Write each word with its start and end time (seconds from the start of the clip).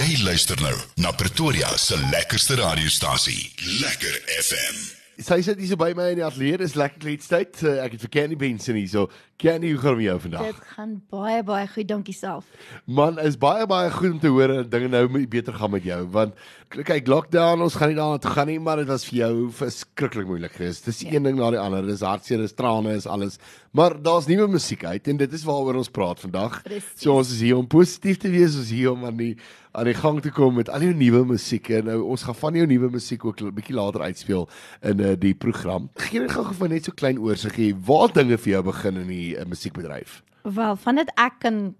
Jy 0.00 0.22
luister 0.24 0.56
nou 0.64 0.72
na 1.04 1.10
Pretoria 1.12 1.74
se 1.76 1.98
lekkerste 2.08 2.54
radiostasie, 2.56 3.50
Lekker 3.82 4.14
FM. 4.32 4.78
Sy 5.20 5.36
sit 5.44 5.58
hier 5.60 5.68
so 5.68 5.76
by 5.76 5.90
my 5.92 6.06
in 6.14 6.22
die 6.22 6.24
ateljee. 6.24 6.56
Dis 6.62 6.72
lekker 6.80 7.02
kletstyd. 7.02 7.58
Uh, 7.60 7.74
ek 7.84 7.98
het 7.98 8.06
vir 8.06 8.12
Kenny 8.14 8.38
Benson 8.40 8.78
hier 8.80 8.88
so. 8.88 9.10
Kenny, 9.36 9.74
hoe 9.74 9.82
gaan 9.82 9.98
dit 9.98 10.00
met 10.00 10.06
jou 10.06 10.14
vandag? 10.24 10.46
Dit 10.54 10.70
gaan 10.70 10.94
baie 11.12 11.42
baie 11.44 11.68
goed, 11.68 11.88
dankie 11.90 12.16
self. 12.16 12.48
Man, 12.88 13.20
is 13.20 13.36
baie 13.42 13.66
baie 13.68 13.92
goed 13.92 14.14
om 14.14 14.22
te 14.22 14.32
hoor 14.32 14.54
dat 14.62 14.70
dinge 14.72 14.88
nou 14.94 15.04
beter 15.28 15.60
gaan 15.60 15.74
met 15.76 15.84
jou 15.84 16.00
want 16.16 16.40
kyk, 16.70 17.08
lockdown, 17.10 17.62
ons 17.64 17.74
gaan 17.74 17.90
nie 17.90 17.96
daarna 17.98 18.18
toe 18.22 18.30
gaan 18.30 18.46
nie, 18.46 18.58
maar 18.62 18.76
dit 18.78 18.86
was 18.90 19.04
vir 19.08 19.16
jou 19.18 19.32
verskriklik 19.58 20.26
moeilik 20.28 20.52
geweest. 20.54 20.84
Dis 20.86 21.00
Ja. 21.02 21.10
een 21.12 21.22
ding 21.24 21.36
na 21.36 21.50
die 21.50 21.58
ander. 21.58 21.82
Dis 21.86 22.00
hartseer, 22.00 22.38
dis 22.38 22.52
trane, 22.54 22.94
is 22.94 23.06
alles. 23.06 23.38
Maar 23.72 24.00
daar's 24.02 24.26
nuwe 24.26 24.46
musiek 24.48 24.84
uit 24.84 25.08
en 25.08 25.16
dit 25.16 25.32
is 25.32 25.44
waaroor 25.44 25.74
ons 25.74 25.88
praat 25.90 26.20
vandag. 26.20 26.62
Presies. 26.62 27.00
So 27.02 27.16
ons 27.16 27.32
is 27.32 27.40
hier 27.40 27.56
om 27.56 27.66
positief 27.66 28.16
te 28.18 28.30
wees, 28.30 28.54
ons 28.56 28.64
is 28.64 28.70
hier 28.70 28.92
om 28.92 29.04
aan 29.04 29.16
die 29.16 29.36
aan 29.72 29.84
die 29.84 29.94
gang 29.94 30.20
te 30.20 30.30
kom 30.30 30.54
met 30.56 30.68
al 30.68 30.80
jou 30.80 30.94
nuwe 30.94 31.24
musiek. 31.24 31.68
En 31.70 31.84
nou 31.84 32.00
ons 32.02 32.22
gaan 32.22 32.34
van 32.34 32.54
jou 32.54 32.66
nuwe 32.66 32.90
musiek 32.90 33.24
ook 33.24 33.40
'n 33.40 33.54
bietjie 33.54 33.74
later 33.74 34.00
uitspeel 34.02 34.48
in 34.82 35.00
uh, 35.00 35.14
die 35.18 35.34
program. 35.34 35.90
Gee 35.96 36.20
net 36.20 36.32
gou 36.32 36.44
vir 36.54 36.68
net 36.68 36.84
so 36.84 36.92
klein 36.92 37.18
oorsig 37.18 37.54
hê 37.56 37.74
waar 37.86 38.12
dinge 38.12 38.36
vir 38.38 38.52
jou 38.52 38.62
begin 38.62 38.96
in 38.96 39.06
die 39.06 39.36
uh, 39.36 39.44
musiekbedryf. 39.44 40.22
Wel, 40.42 40.76
van 40.76 40.94
dit 40.96 41.08
ek 41.16 41.32
kan 41.38 41.74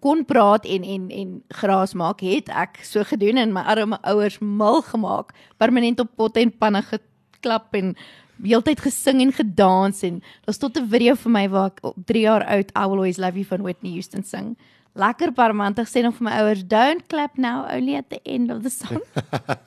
kon 0.00 0.24
praat 0.24 0.66
en 0.66 0.84
en 0.84 1.08
en 1.10 1.32
gras 1.48 1.94
maak, 1.94 2.20
het 2.20 2.48
ek 2.48 2.80
so 2.86 3.04
gedoen 3.04 3.38
en 3.42 3.52
my 3.54 3.62
arme 3.66 3.98
ouers 4.02 4.38
mal 4.40 4.82
gemaak, 4.82 5.34
permanent 5.58 6.00
op 6.00 6.14
pot 6.16 6.36
en 6.36 6.52
panne 6.52 6.82
geklap 6.82 7.74
en 7.74 7.94
heeltyd 8.42 8.80
gesing 8.84 9.22
en 9.24 9.32
gedans 9.32 10.02
en 10.04 10.22
daar's 10.44 10.58
tot 10.58 10.76
'n 10.76 10.88
video 10.88 11.14
vir 11.14 11.30
my 11.32 11.48
waar 11.48 11.66
ek 11.66 11.78
op 11.82 11.96
3 12.06 12.20
jaar 12.20 12.44
oud 12.44 12.70
I 12.76 12.86
Will 12.86 12.98
Always 12.98 13.18
Love 13.18 13.34
You 13.34 13.44
van 13.44 13.62
Whitney 13.62 13.92
Houston 13.92 14.22
sing. 14.22 14.56
Lekker 14.94 15.32
parmantig 15.32 15.88
sê 15.88 16.02
nog 16.02 16.14
vir 16.14 16.24
my 16.24 16.32
ouers 16.40 16.64
don't 16.66 17.06
clap 17.08 17.36
now 17.36 17.66
only 17.68 17.96
at 17.96 18.08
the 18.08 18.20
end 18.24 18.50
of 18.50 18.62
the 18.62 18.70
song. 18.70 19.00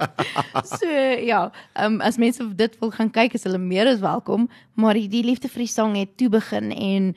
so 0.79 0.89
ja, 1.21 1.51
um, 1.75 2.01
as 2.01 2.17
mense 2.17 2.55
dit 2.55 2.79
wil 2.79 2.91
gaan 2.91 3.11
kyk 3.11 3.33
is 3.33 3.43
hulle 3.43 3.57
meer 3.57 3.87
as 3.87 3.99
welkom, 3.99 4.49
maar 4.73 4.93
die, 4.93 5.07
die 5.07 5.23
liefde 5.23 5.47
vir 5.47 5.65
die 5.65 5.73
sang 5.73 5.95
het 5.95 6.17
toe 6.17 6.29
begin 6.29 6.71
en 6.71 7.15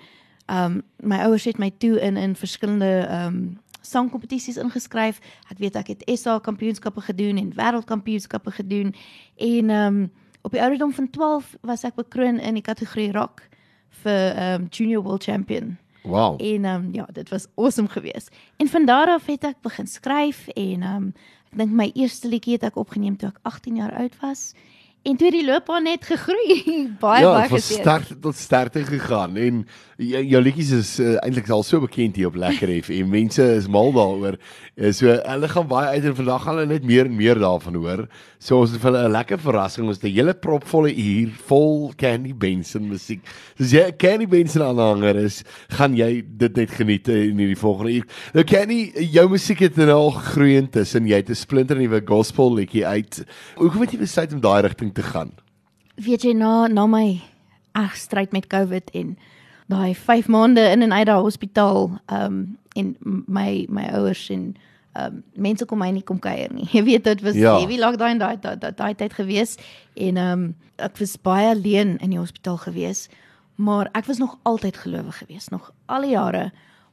um 0.53 0.83
my 1.01 1.19
ouers 1.25 1.45
het 1.45 1.59
my 1.59 1.71
toe 1.79 2.01
in 2.01 2.17
in 2.17 2.37
verskillende 2.37 3.09
um 3.11 3.59
sangkompetisies 3.81 4.57
ingeskryf. 4.57 5.19
Ek 5.51 5.59
weet 5.59 5.77
ek 5.77 5.87
het 5.87 6.03
SA 6.19 6.39
kampioenskappe 6.39 7.01
gedoen 7.01 7.39
en 7.41 7.53
wêreldkampioenskappe 7.57 8.51
gedoen 8.51 8.95
en 9.37 9.71
um 9.71 10.03
op 10.43 10.51
die 10.51 10.61
ouderdom 10.61 10.93
van 10.93 11.11
12 11.11 11.57
was 11.63 11.85
ek 11.85 11.95
bekroon 11.95 12.39
in 12.39 12.55
die 12.59 12.67
kategorie 12.67 13.13
rock 13.13 13.49
vir 14.03 14.37
um 14.37 14.67
junior 14.71 15.03
world 15.03 15.23
champion. 15.25 15.79
Wow. 16.03 16.41
En 16.43 16.65
ehm 16.65 16.85
um, 16.85 16.89
ja, 16.93 17.09
dit 17.13 17.29
was 17.29 17.47
awesome 17.55 17.89
geweest. 17.89 18.37
En 18.57 18.69
van 18.69 18.85
daar 18.85 19.09
af 19.09 19.27
het 19.27 19.45
ek 19.45 19.61
begin 19.61 19.87
skryf 19.87 20.49
en 20.49 20.83
ehm 20.83 20.95
um, 20.95 21.13
ek 21.53 21.59
dink 21.59 21.71
my 21.71 21.91
eerste 21.95 22.29
liedjie 22.29 22.53
het 22.53 22.63
ek 22.63 22.77
opgeneem 22.77 23.17
toe 23.17 23.29
ek 23.29 23.39
18 23.43 23.77
jaar 23.77 23.95
oud 23.95 24.17
was. 24.21 24.53
En 25.03 25.17
toe 25.19 25.33
die 25.35 25.43
loopbaan 25.43 25.83
net 25.83 26.05
gegroei. 26.07 26.63
baie 27.03 27.25
ja, 27.25 27.33
baie 27.35 27.49
van 27.51 27.59
geseën. 27.59 27.81
sterkte 27.83 28.19
tot 28.23 28.37
sterkte 28.39 28.85
gegaan 28.87 29.35
en 29.37 29.65
jou, 29.99 30.39
liedjies 30.43 30.71
is 30.77 30.91
uh, 31.03 31.17
eintlik 31.25 31.49
al 31.51 31.65
so 31.67 31.83
bekend 31.83 32.19
hier 32.19 32.29
op 32.31 32.39
Lekker 32.39 32.71
FM. 32.85 33.11
Mense 33.11 33.43
is 33.57 33.67
mal 33.67 33.91
daaroor. 33.97 34.39
Uh, 34.77 34.93
so 34.95 35.11
hulle 35.11 35.51
gaan 35.51 35.67
baie 35.71 35.97
uit 35.97 36.07
en 36.07 36.15
vandag 36.21 36.45
gaan 36.47 36.61
hulle 36.61 36.71
net 36.71 36.87
meer 36.87 37.11
en 37.11 37.17
meer 37.19 37.41
daarvan 37.43 37.79
hoor. 37.83 38.05
So 38.39 38.61
ons 38.63 38.77
het 38.77 38.83
vir 38.83 38.93
hulle 38.93 39.09
'n 39.09 39.15
lekker 39.17 39.43
verrassing. 39.43 39.89
Ons 39.91 39.99
het 39.99 40.07
'n 40.07 40.15
hele 40.15 40.37
propvolle 40.39 40.95
uur 40.95 41.35
vol 41.51 41.91
Candy 41.99 42.35
Benson 42.35 42.87
musiek. 42.87 43.27
So 43.59 43.65
as 43.67 43.75
jy 43.75 43.83
'n 43.91 43.99
Candy 43.99 44.31
Benson 44.31 44.63
aanhanger 44.63 45.17
is, 45.17 45.43
gaan 45.75 45.97
jy 45.99 46.23
dit 46.23 46.57
net 46.57 46.71
geniet 46.71 47.09
in 47.09 47.43
hierdie 47.43 47.59
volgende 47.59 47.93
uur. 47.99 48.07
Nou 48.35 48.45
Candy, 48.45 48.93
jou 49.11 49.29
musiek 49.29 49.59
het 49.67 49.77
nou 49.77 49.91
al 49.91 50.15
gegroei 50.15 50.57
intussen. 50.63 51.11
Jy 51.11 51.17
het 51.27 51.31
'n 51.31 51.35
splinter 51.35 51.77
nuwe 51.77 52.03
gospel 52.07 52.55
liedjie 52.55 52.87
uit. 52.87 53.25
Hoekom 53.59 53.81
het 53.81 53.91
jy 53.91 53.99
besluit 53.99 54.33
om 54.33 54.41
daai 54.41 54.63
rigting 54.63 54.92
te 54.93 55.03
gaan? 55.03 55.31
Weet 55.97 56.23
jy 56.23 56.33
na 56.33 56.67
na 56.67 56.87
my 56.87 57.21
ag 57.73 57.97
stryd 57.97 58.33
met 58.33 58.47
COVID 58.47 58.91
en 58.95 59.17
daai 59.73 59.95
5 59.95 60.29
maande 60.29 60.61
in 60.71 60.83
en 60.83 60.93
uit 60.93 61.07
daai 61.07 61.21
hospitaal 61.23 61.91
ehm 62.07 62.25
um, 62.25 62.59
en 62.77 62.97
my 63.27 63.67
my 63.69 63.85
ouers 63.93 64.29
en 64.31 64.55
ehm 64.93 65.05
um, 65.07 65.23
mense 65.35 65.65
kom 65.65 65.79
my 65.79 65.91
nie 65.91 66.03
kom 66.03 66.19
kuier 66.19 66.53
nie. 66.53 66.69
Jy 66.77 66.83
weet 66.85 67.05
dit 67.05 67.21
was 67.23 67.35
Ja. 67.37 67.59
heavy 67.59 67.79
lockdown 67.79 68.19
daai 68.19 68.37
daai 68.41 68.73
daai 68.77 68.95
tyd 68.95 69.13
gewees 69.13 69.57
en 69.95 70.17
ehm 70.17 70.33
um, 70.33 70.55
ek 70.77 70.99
was 70.99 71.17
baie 71.23 71.49
alleen 71.49 71.99
in 71.99 72.11
die 72.11 72.19
hospitaal 72.19 72.57
gewees. 72.57 73.09
Maar 73.57 73.89
ek 73.93 74.05
was 74.09 74.19
nog 74.19 74.39
altyd 74.43 74.77
gelowig 74.77 75.19
gewees, 75.19 75.49
nog 75.49 75.71
al 75.87 76.01
die 76.01 76.11
jare. 76.11 76.51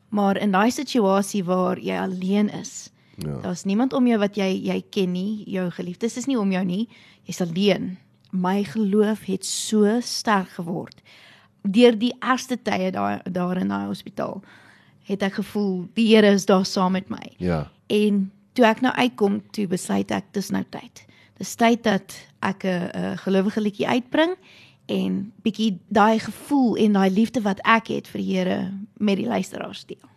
Maar 0.10 0.38
in 0.38 0.52
daai 0.52 0.72
situasie 0.72 1.44
waar 1.44 1.80
jy 1.80 1.96
alleen 1.98 2.50
is, 2.50 2.90
Ja. 3.26 3.40
Daar's 3.44 3.66
niemand 3.68 3.94
om 3.94 4.08
jou 4.08 4.20
wat 4.20 4.38
jy 4.40 4.50
jy 4.68 4.84
ken 4.90 5.12
nie. 5.12 5.44
Jou 5.50 5.70
geliefdes 5.76 6.18
is 6.18 6.28
nie 6.30 6.40
om 6.40 6.52
jou 6.52 6.64
nie. 6.66 6.88
Jy's 7.28 7.42
alleen. 7.42 7.98
My 8.32 8.64
geloof 8.64 9.26
het 9.28 9.46
so 9.46 10.00
sterk 10.02 10.50
geword. 10.60 11.02
Deur 11.62 11.98
die 12.00 12.14
eerste 12.20 12.58
tye 12.62 12.92
daar 12.92 13.22
daar 13.26 13.58
in 13.58 13.68
daai 13.74 13.88
hospitaal 13.88 14.42
het 15.10 15.24
ek 15.26 15.40
gevoel 15.42 15.88
die 15.98 16.08
Here 16.12 16.30
is 16.38 16.46
daar 16.46 16.66
saam 16.66 16.94
met 16.98 17.10
my. 17.10 17.24
Ja. 17.42 17.64
En 17.88 18.30
toe 18.54 18.66
ek 18.70 18.84
nou 18.86 18.94
uitkom, 18.94 19.40
toe 19.56 19.68
besluit 19.68 20.12
ek 20.14 20.30
dis 20.38 20.52
nou 20.54 20.64
tyd. 20.70 21.06
Dis 21.40 21.56
tyd 21.58 21.84
dat 21.84 22.16
ek 22.46 22.64
'n 22.64 22.92
'n 22.94 23.18
gelowige 23.18 23.62
liedjie 23.62 23.88
uitbring 23.88 24.36
en 24.86 25.32
bietjie 25.42 25.80
daai 25.88 26.20
gevoel 26.20 26.76
en 26.76 26.94
daai 26.94 27.10
liefde 27.10 27.42
wat 27.42 27.60
ek 27.64 27.88
het 27.88 28.08
vir 28.08 28.22
die 28.22 28.36
Here 28.36 28.72
met 28.98 29.18
die 29.18 29.28
luisteraars 29.28 29.86
deel. 29.86 30.10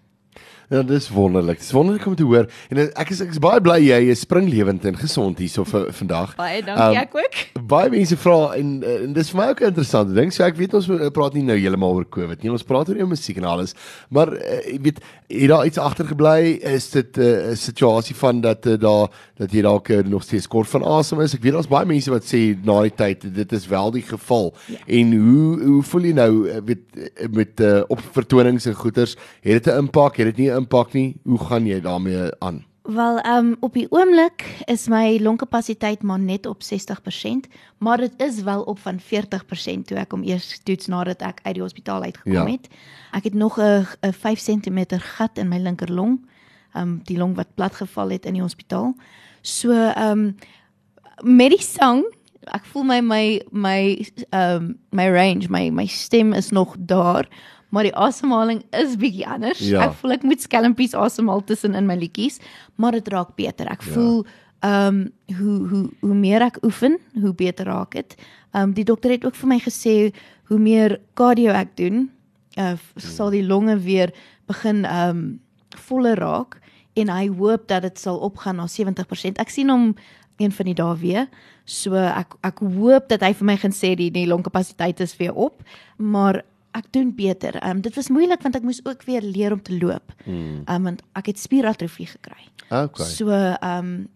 Ja, 0.73 0.81
dis 0.83 1.11
wonderlik. 1.13 1.59
Dis 1.59 1.73
wonderlik 1.73 2.07
om 2.07 2.15
te 2.17 2.25
hoor. 2.25 2.47
En 2.73 2.79
ek 2.81 3.11
is 3.13 3.19
ek 3.21 3.35
is 3.35 3.41
baie 3.45 3.61
bly 3.61 3.77
jy 3.83 3.99
is 4.09 4.23
springlewend 4.25 4.87
en 4.89 4.97
gesond 4.97 5.43
hierso 5.43 5.67
vir 5.69 5.91
vandag. 5.99 6.33
Baie 6.39 6.63
dankie, 6.65 6.97
ek 7.03 7.17
ook. 7.19 7.41
Baie 7.69 7.91
mense 7.93 8.17
vra 8.23 8.39
en 8.57 8.71
eh, 8.81 9.03
en 9.05 9.13
dis 9.13 9.33
vir 9.35 9.41
my 9.43 9.49
ook 9.51 9.61
'n 9.61 9.73
interessante 9.75 10.17
ding. 10.17 10.33
So 10.33 10.47
ek 10.47 10.57
weet 10.57 10.73
ons 10.75 10.89
eh, 10.89 11.11
praat 11.13 11.37
nie 11.37 11.45
nou 11.45 11.59
heeltemal 11.59 11.93
oor 12.01 12.09
COVID 12.09 12.41
nie. 12.43 12.53
Ons 12.53 12.65
praat 12.65 12.89
oor 12.89 12.97
jou 12.97 13.07
musiek 13.07 13.37
en 13.37 13.45
alles. 13.45 13.77
Maar 14.09 14.33
uh, 14.33 14.73
ek 14.73 14.81
weet 14.81 15.03
het 15.29 15.49
daar 15.49 15.67
iets 15.67 15.79
agtergebly? 15.79 16.59
Is 16.61 16.91
dit 16.91 17.19
eh, 17.19 17.25
'n 17.25 17.51
uh, 17.51 17.57
situasie 17.57 18.17
van 18.17 18.41
dat 18.41 18.67
uh, 18.67 18.79
daar 18.81 19.09
dat 19.37 19.53
jy 19.53 19.63
dalk 19.63 19.89
uh, 19.89 20.03
nog 20.05 20.23
steeds 20.23 20.47
kort 20.47 20.69
van 20.69 20.85
asem 20.85 21.21
is? 21.21 21.35
Ek 21.35 21.43
weet 21.43 21.53
daar's 21.53 21.69
baie 21.69 21.87
mense 21.87 22.11
wat 22.11 22.25
sê 22.25 22.57
na 22.65 22.83
die 22.83 22.95
tyd 22.95 23.35
dit 23.35 23.53
is 23.53 23.67
wel 23.67 23.91
die 23.91 24.03
geval. 24.03 24.55
Ja. 24.67 24.79
En 24.87 25.13
hoe 25.13 25.61
hoe 25.63 25.83
voel 25.83 26.03
jy 26.03 26.13
nou 26.13 26.49
eh, 26.49 26.61
weet 26.65 26.83
eh, 26.97 27.29
met 27.31 27.61
uh, 27.61 27.83
op 27.89 28.01
vertonings 28.13 28.67
en 28.67 28.75
goeters? 28.75 29.17
Het 29.41 29.65
dit 29.65 29.75
'n 29.75 29.79
impak? 29.79 30.17
Het 30.17 30.27
dit 30.27 30.37
nie 30.37 30.51
'n 30.51 30.62
impak 30.63 30.93
nie? 30.97 31.17
Hoe 31.27 31.39
gaan 31.39 31.67
jy 31.67 31.81
daarmee 31.85 32.31
aan? 32.41 32.63
Wel, 32.83 33.19
ehm 33.23 33.47
um, 33.47 33.57
op 33.63 33.75
die 33.79 33.87
oomblik 33.95 34.43
is 34.67 34.89
my 34.91 35.19
longkapasiteit 35.23 36.03
maar 36.03 36.19
net 36.19 36.47
op 36.51 36.63
60%, 36.67 37.47
maar 37.79 37.99
dit 38.03 38.13
is 38.17 38.41
wel 38.43 38.63
op 38.63 38.79
van 38.83 38.99
40% 39.01 39.85
toe 39.87 39.99
ek 40.03 40.11
hom 40.11 40.25
eers 40.27 40.49
toets 40.67 40.87
nadat 40.91 41.23
ek 41.23 41.41
uit 41.45 41.55
die 41.55 41.63
hospitaal 41.63 42.03
uitgekom 42.03 42.33
Ja. 42.33 42.47
het. 42.51 42.67
Ek 43.13 43.25
het 43.25 43.35
nog 43.35 43.59
'n 43.59 43.87
'n 44.03 44.13
5 44.13 44.41
cm 44.43 44.99
gat 44.99 45.39
in 45.39 45.49
my 45.49 45.59
linkerlong, 45.59 46.27
ehm 46.75 46.83
um, 46.89 47.01
die 47.05 47.19
long 47.19 47.37
wat 47.37 47.55
platgeval 47.55 48.11
het 48.11 48.27
in 48.27 48.33
die 48.35 48.43
hospitaal. 48.43 48.95
So 49.43 49.71
ehm 49.71 50.19
um, 50.19 50.37
met 51.23 51.51
die 51.51 51.63
sang, 51.63 52.03
ek 52.51 52.65
voel 52.65 52.83
my 52.83 53.01
my 53.01 53.43
my 53.51 54.07
ehm 54.31 54.57
um, 54.57 54.79
my 54.91 55.07
range, 55.09 55.47
my 55.49 55.71
my 55.71 55.87
stem 55.87 56.33
is 56.33 56.51
nog 56.51 56.75
daar, 56.79 57.29
maar 57.73 57.87
die 57.89 57.95
asemhaling 57.97 58.61
is 58.77 58.97
bietjie 59.01 59.25
anders. 59.27 59.63
Ja. 59.65 59.87
Ek 59.89 59.95
voel 60.01 60.13
ek 60.19 60.23
moet 60.29 60.43
skelmpies 60.45 60.93
asemhaal 60.99 61.41
tussen 61.49 61.75
in 61.79 61.87
my 61.89 61.97
liedjies, 61.97 62.37
maar 62.77 62.93
dit 62.93 63.09
raak 63.09 63.35
beter. 63.39 63.71
Ek 63.73 63.83
Ja. 63.87 63.93
voel 63.97 64.25
ehm 64.63 64.87
um, 65.01 65.13
hoe 65.39 65.69
hoe 65.69 65.85
hoe 66.01 66.15
meer 66.15 66.43
ek 66.43 66.59
oefen, 66.63 66.99
hoe 67.21 67.33
beter 67.35 67.67
raak 67.67 67.93
dit. 67.97 68.15
Ehm 68.53 68.69
um, 68.69 68.73
die 68.77 68.85
dokter 68.85 69.11
het 69.11 69.25
ook 69.25 69.35
vir 69.35 69.49
my 69.49 69.59
gesê 69.59 70.13
hoe 70.51 70.59
meer 70.59 71.01
cardio 71.15 71.51
ek 71.57 71.73
doen, 71.77 72.11
uh, 72.59 72.75
sal 72.97 73.31
die 73.31 73.43
longe 73.47 73.79
weer 73.83 74.13
begin 74.47 74.85
ehm 74.85 75.09
um, 75.17 75.41
voller 75.89 76.15
raak 76.21 76.61
en 76.95 77.09
hy 77.09 77.29
hoop 77.33 77.67
dat 77.69 77.83
dit 77.83 77.99
sal 77.99 78.19
opgaan 78.21 78.57
na 78.61 78.67
70%. 78.69 79.41
Ek 79.41 79.49
sien 79.51 79.71
hom 79.73 79.95
een 80.37 80.53
van 80.53 80.67
die 80.67 80.75
dae 80.77 80.97
weer. 81.01 81.27
So 81.65 81.95
ek 81.97 82.35
ek 82.45 82.59
hoop 82.61 83.09
dat 83.09 83.23
hy 83.23 83.33
vir 83.33 83.47
my 83.47 83.57
gaan 83.57 83.73
sê 83.73 83.95
die 83.97 84.11
die 84.11 84.27
longkapasiteit 84.29 85.01
is 85.01 85.17
weer 85.17 85.33
op, 85.35 85.63
maar 85.97 86.43
ek 86.73 86.89
doen 86.91 87.15
beter. 87.15 87.57
Ehm 87.61 87.77
um, 87.77 87.81
dit 87.81 87.95
was 87.95 88.09
moeilik 88.09 88.43
want 88.43 88.57
ek 88.57 88.63
moes 88.63 88.81
ook 88.85 89.03
weer 89.09 89.23
leer 89.23 89.53
om 89.53 89.63
te 89.63 89.77
loop. 89.79 90.15
Ehm 90.27 90.65
um, 90.67 90.83
want 90.83 91.03
ek 91.19 91.27
het 91.33 91.39
spieratrofie 91.39 92.07
gekry. 92.07 92.49
Okay. 92.71 93.07
So 93.07 93.31
ehm 93.31 93.79
um, 93.79 94.09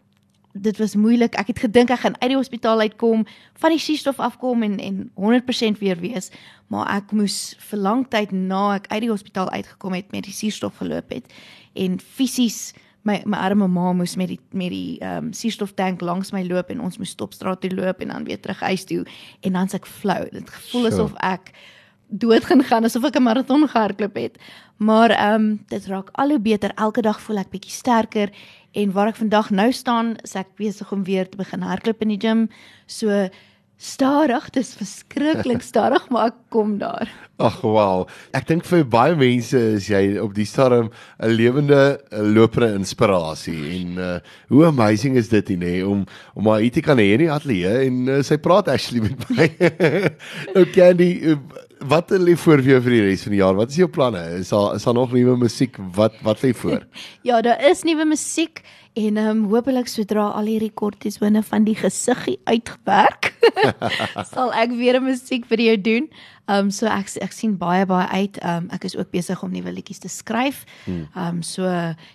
dit 0.56 0.78
was 0.78 0.94
moeilik. 0.96 1.34
Ek 1.36 1.46
het 1.52 1.58
gedink 1.58 1.90
ek 1.90 2.00
gaan 2.00 2.16
uit 2.20 2.30
die 2.32 2.38
hospitaal 2.38 2.80
uitkom, 2.80 3.26
van 3.60 3.74
die 3.74 3.80
suurstof 3.82 4.20
afkom 4.24 4.62
en 4.62 4.78
en 4.80 5.10
100% 5.20 5.78
weer 5.78 6.00
wees, 6.00 6.30
maar 6.72 6.88
ek 6.96 7.12
moes 7.12 7.54
vir 7.68 7.78
lang 7.78 8.06
tyd 8.08 8.32
na 8.32 8.74
ek 8.78 8.88
uit 8.88 9.04
die 9.04 9.12
hospitaal 9.12 9.50
uitgekom 9.50 9.92
het 9.92 10.12
met 10.12 10.24
die 10.24 10.34
suurstof 10.34 10.80
geloop 10.80 11.12
het 11.12 11.32
en 11.76 12.00
fisies 12.00 12.72
my 13.06 13.20
my 13.28 13.38
arme 13.38 13.68
ma 13.70 13.92
moes 13.94 14.16
met 14.18 14.32
die 14.32 14.40
met 14.50 14.72
die 14.74 14.98
ehm 14.98 15.28
um, 15.28 15.32
suurstoftank 15.36 16.02
langs 16.02 16.32
my 16.34 16.42
loop 16.46 16.70
en 16.74 16.82
ons 16.82 16.98
moes 16.98 17.14
stopstraat 17.14 17.60
toe 17.62 17.70
loop 17.74 18.00
en 18.02 18.14
dan 18.14 18.24
weer 18.26 18.40
terug 18.40 18.60
huis 18.66 18.84
toe 18.84 19.04
en 19.42 19.52
dan's 19.52 19.74
ek 19.74 19.86
flou. 19.86 20.24
Dit 20.32 20.50
gevoel 20.50 20.90
Sure. 20.90 20.94
asof 20.94 21.14
ek 21.22 21.52
dood 22.08 22.44
gaan 22.44 22.62
gaan 22.62 22.84
asof 22.84 23.04
ek 23.04 23.16
'n 23.16 23.22
marathon 23.22 23.68
gehardloop 23.68 24.14
het. 24.14 24.38
Maar 24.76 25.10
ehm 25.10 25.34
um, 25.34 25.64
dit 25.68 25.86
raak 25.86 26.08
al 26.12 26.28
hoe 26.28 26.40
beter. 26.40 26.72
Elke 26.74 27.02
dag 27.02 27.20
voel 27.20 27.38
ek 27.38 27.50
bietjie 27.50 27.72
sterker 27.72 28.30
En 28.76 28.92
waar 28.92 29.08
ek 29.08 29.16
vandag 29.16 29.50
nou 29.50 29.70
staan, 29.72 30.16
is 30.26 30.34
ek 30.36 30.52
besig 30.60 30.90
om 30.92 31.04
weer 31.06 31.28
te 31.28 31.38
begin 31.40 31.64
hardloop 31.64 32.02
in 32.04 32.10
die 32.12 32.20
gym. 32.20 32.42
So 32.84 33.08
stadig, 33.80 34.50
dis 34.52 34.74
verskriklik 34.76 35.64
stadig, 35.70 36.04
maar 36.12 36.28
ek 36.28 36.36
kom 36.52 36.74
daar. 36.80 37.08
Ag 37.40 37.56
wow. 37.64 38.04
Ek 38.36 38.44
dink 38.48 38.68
vir 38.68 38.84
baie 38.92 39.16
mense 39.16 39.60
is 39.78 39.88
jy 39.88 40.18
op 40.20 40.36
die 40.36 40.44
stadium 40.48 40.90
'n 41.20 41.32
lewende 41.32 41.80
eh, 41.96 42.20
lopende 42.20 42.74
inspirasie 42.76 43.60
en 43.80 43.96
uh 43.96 44.12
hoe 44.52 44.64
amazing 44.68 45.16
is 45.16 45.28
dit 45.32 45.56
nie 45.56 45.80
om 45.84 46.04
om 46.34 46.44
maar 46.44 46.60
hier 46.60 46.72
te 46.72 46.84
kan 46.84 47.00
hê 47.00 47.12
in 47.16 47.24
die 47.24 47.32
ateljee 47.32 47.88
en 47.88 48.08
uh, 48.08 48.22
sy 48.22 48.36
praat 48.36 48.68
actually 48.68 49.04
met 49.08 49.28
my. 49.28 49.48
nou 50.54 50.64
Candy, 50.72 51.10
uh, 51.32 51.36
wat 51.78 52.10
lê 52.10 52.36
voor 52.36 52.62
vir 52.62 52.76
jou 52.76 52.80
vir 52.86 52.94
die 52.96 53.02
res 53.04 53.22
van 53.26 53.34
die 53.34 53.40
jaar? 53.40 53.56
Wat 53.58 53.70
is 53.70 53.76
jou 53.80 53.88
planne? 53.92 54.22
Is 54.40 54.48
daar 54.54 54.74
is 54.78 54.86
daar 54.86 54.94
nog 54.94 55.12
nuwe 55.12 55.36
musiek? 55.36 55.76
Wat 55.96 56.14
wat 56.22 56.42
lê 56.42 56.54
voor? 56.54 56.86
Ja, 57.28 57.40
daar 57.42 57.60
is 57.70 57.82
nuwe 57.82 58.04
musiek 58.04 58.62
en 58.96 59.16
ehm 59.16 59.28
um, 59.28 59.44
hopelik 59.52 59.90
sodra 59.92 60.30
al 60.38 60.48
die 60.48 60.58
rekordies 60.62 61.18
binne 61.20 61.42
van 61.44 61.66
die 61.66 61.76
gesiggie 61.76 62.38
uitgewerk 62.48 63.34
sal 64.32 64.54
ek 64.56 64.72
weer 64.72 64.96
'n 64.96 65.04
musiekvideo 65.04 65.76
doen. 65.80 66.08
Ehm 66.46 66.66
um, 66.66 66.70
so 66.70 66.86
ek 66.86 67.12
ek 67.20 67.32
sien 67.32 67.56
baie 67.60 67.84
baie 67.86 68.08
uit. 68.08 68.38
Ehm 68.40 68.64
um, 68.64 68.70
ek 68.72 68.84
is 68.88 68.96
ook 68.96 69.10
besig 69.10 69.42
om 69.42 69.52
nuwe 69.52 69.72
liedjies 69.72 70.00
te 70.00 70.08
skryf. 70.08 70.64
Ehm 70.86 71.04
um, 71.26 71.42
so 71.42 71.62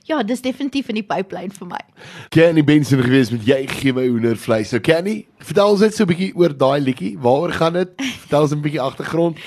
ja, 0.09 0.23
dis 0.23 0.41
definitief 0.41 0.89
in 0.89 0.97
die 0.97 1.05
pipeline 1.05 1.53
vir 1.53 1.67
my. 1.67 1.81
Kenny 2.29 2.63
Benson 2.63 3.03
gewees 3.03 3.29
met 3.31 3.45
jy 3.45 3.67
gee 3.67 3.93
my 3.93 4.07
hoendervleis. 4.07 4.69
So 4.73 4.79
Kenny, 4.79 5.27
vertel 5.37 5.69
ons 5.69 5.81
net 5.85 5.95
so 5.95 6.03
'n 6.03 6.07
bietjie 6.07 6.31
oor 6.35 6.57
daai 6.57 6.79
liedjie. 6.81 7.17
Waaroor 7.19 7.53
gaan 7.53 7.73
dit? 7.73 7.93
Vertel 8.25 8.41
ons 8.41 8.55
'n 8.55 8.61
bietjie 8.61 8.81
agtergrond. 8.81 9.37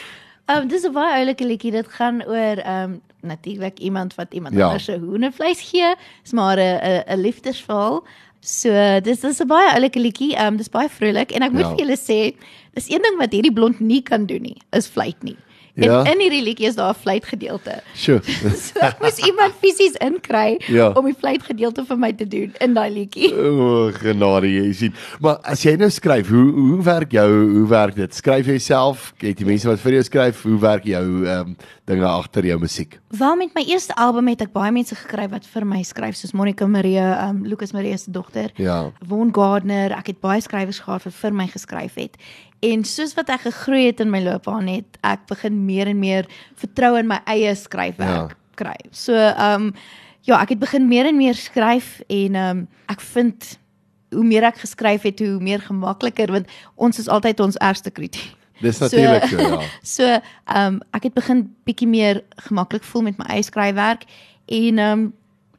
Ehm 0.47 0.63
um, 0.63 0.69
dis 0.69 0.85
'n 0.87 0.93
baie 0.93 1.19
oulike 1.19 1.45
liedjie. 1.45 1.73
Dit 1.73 1.89
gaan 1.89 2.23
oor 2.23 2.63
ehm 2.63 2.93
um, 2.93 3.01
natuurlik 3.25 3.79
iemand 3.79 4.15
wat 4.15 4.35
iemand 4.35 4.55
Ja. 4.55 4.65
anders 4.67 4.85
se 4.85 4.99
hoendervleis 4.99 5.61
gee. 5.71 5.95
Dis 6.23 6.33
maar 6.33 6.57
'n 6.59 7.05
'n 7.09 7.21
liefdesverhaal. 7.21 8.05
So 8.41 8.69
dis 9.01 9.21
dis 9.21 9.41
'n 9.41 9.47
baie 9.47 9.73
oulike 9.75 9.99
liedjie. 10.01 10.35
Ehm 10.37 10.47
um, 10.47 10.57
dis 10.57 10.69
baie 10.69 10.89
vrolik 10.89 11.31
en 11.33 11.43
ek 11.43 11.53
moet 11.53 11.61
Ja. 11.61 11.69
vir 11.75 11.79
julle 11.79 11.97
sê, 11.97 12.35
dis 12.75 12.91
een 12.91 13.03
ding 13.03 13.17
wat 13.19 13.33
hierdie 13.33 13.53
blond 13.53 13.81
nie 13.81 14.03
kan 14.03 14.27
doen 14.27 14.43
nie, 14.43 14.57
is 14.73 14.87
fluit 14.87 15.23
nie. 15.23 15.37
En 15.77 15.83
Ja. 15.85 16.05
in 16.05 16.21
hierdie 16.21 16.43
liedjie 16.43 16.67
is 16.69 16.77
daar 16.77 16.91
'n 16.91 16.95
fluit 16.95 17.25
gedeelte. 17.25 17.83
Sjoe. 17.97 18.21
So 18.55 18.79
ek 18.81 19.01
moes 19.01 19.19
iemand 19.19 19.53
fisies 19.61 19.97
inkry 19.99 20.61
Ja. 20.69 20.91
om 20.91 21.05
die 21.05 21.15
fluit 21.19 21.43
gedeelte 21.43 21.85
vir 21.85 21.97
my 21.99 22.13
te 22.13 22.27
doen 22.29 22.53
in 22.61 22.75
daai 22.75 22.91
liedjie. 22.91 23.35
O, 23.35 23.91
genade 23.93 24.47
jy 24.47 24.73
sien. 24.73 24.95
Maar 25.21 25.39
as 25.43 25.63
jy 25.65 25.77
nou 25.77 25.91
skryf, 25.91 26.29
hoe 26.29 26.53
hoe 26.53 26.83
werk 26.83 27.11
jou 27.13 27.51
hoe 27.59 27.69
werk 27.69 27.95
dit? 27.97 28.15
Skryf 28.15 28.47
jy 28.47 28.59
self? 28.59 29.15
Het 29.19 29.39
jy 29.41 29.47
mense 29.47 29.69
wat 29.69 29.81
vir 29.81 29.93
jou 29.93 30.03
skryf? 30.03 30.43
Hoe 30.43 30.59
werk 30.61 30.85
jou 30.85 31.27
ehm 31.27 31.41
um, 31.41 31.57
dinge 31.85 32.07
agter 32.09 32.47
jou 32.49 32.59
musiek? 32.61 32.99
Wel 33.09 33.37
met 33.37 33.55
my 33.55 33.63
eerste 33.69 33.95
album 34.01 34.29
het 34.29 34.41
ek 34.41 34.53
baie 34.55 34.73
mense 34.73 34.95
gekry 34.97 35.27
wat 35.29 35.45
vir 35.47 35.67
my 35.69 35.83
skryf 35.85 36.17
soos 36.17 36.33
Monica 36.33 36.67
Marie, 36.67 36.99
um 37.01 37.43
Lucas 37.45 37.73
Marie 37.77 37.97
se 38.01 38.11
dogter. 38.11 38.51
Ja. 38.57 38.91
Von 39.09 39.33
Gardner, 39.37 39.93
ek 39.99 40.07
het 40.15 40.21
baie 40.25 40.41
skrywers 40.41 40.81
gehad 40.85 41.05
wat 41.05 41.15
vir 41.19 41.35
my 41.37 41.47
geskryf 41.53 41.95
het. 42.01 42.17
En 42.65 42.85
soos 42.89 43.13
wat 43.19 43.29
ek 43.35 43.45
gegroei 43.45 43.87
het 43.91 44.01
in 44.01 44.11
my 44.11 44.23
loopbaan 44.25 44.71
het 44.73 44.97
ek 45.05 45.27
begin 45.29 45.65
meer 45.67 45.91
en 45.93 45.99
meer 46.01 46.29
vertrou 46.57 46.95
in 46.99 47.07
my 47.11 47.21
eie 47.29 47.53
skryfwerk 47.55 48.33
Ja. 48.33 48.41
kry. 48.57 48.77
So 48.93 49.13
um 49.13 49.75
ja, 50.25 50.39
ek 50.41 50.55
het 50.55 50.59
begin 50.63 50.89
meer 50.89 51.07
en 51.07 51.17
meer 51.21 51.35
skryf 51.37 52.01
en 52.09 52.37
um 52.37 52.69
ek 52.89 53.01
vind 53.01 53.59
hoe 54.15 54.25
meer 54.25 54.45
ek 54.47 54.57
geskryf 54.63 55.03
het, 55.03 55.19
hoe 55.21 55.41
meer 55.43 55.61
gemakliker 55.61 56.31
want 56.33 56.47
ons 56.77 56.99
is 56.99 57.09
altyd 57.09 57.41
ons 57.41 57.57
ergste 57.61 57.91
kritiek. 57.91 58.33
Dis 58.65 58.81
natuurlik 58.83 59.29
so, 59.31 59.41
ja. 59.41 59.61
So, 59.97 60.07
ehm 60.45 60.79
um, 60.79 60.81
ek 60.97 61.11
het 61.11 61.15
begin 61.17 61.45
bietjie 61.69 61.89
meer 61.89 62.23
gemaklik 62.49 62.85
voel 62.85 63.11
met 63.11 63.21
my 63.21 63.29
eie 63.37 63.45
skryfwerk 63.45 64.09
en 64.47 64.79
ehm 64.79 65.05
um, 65.05 65.13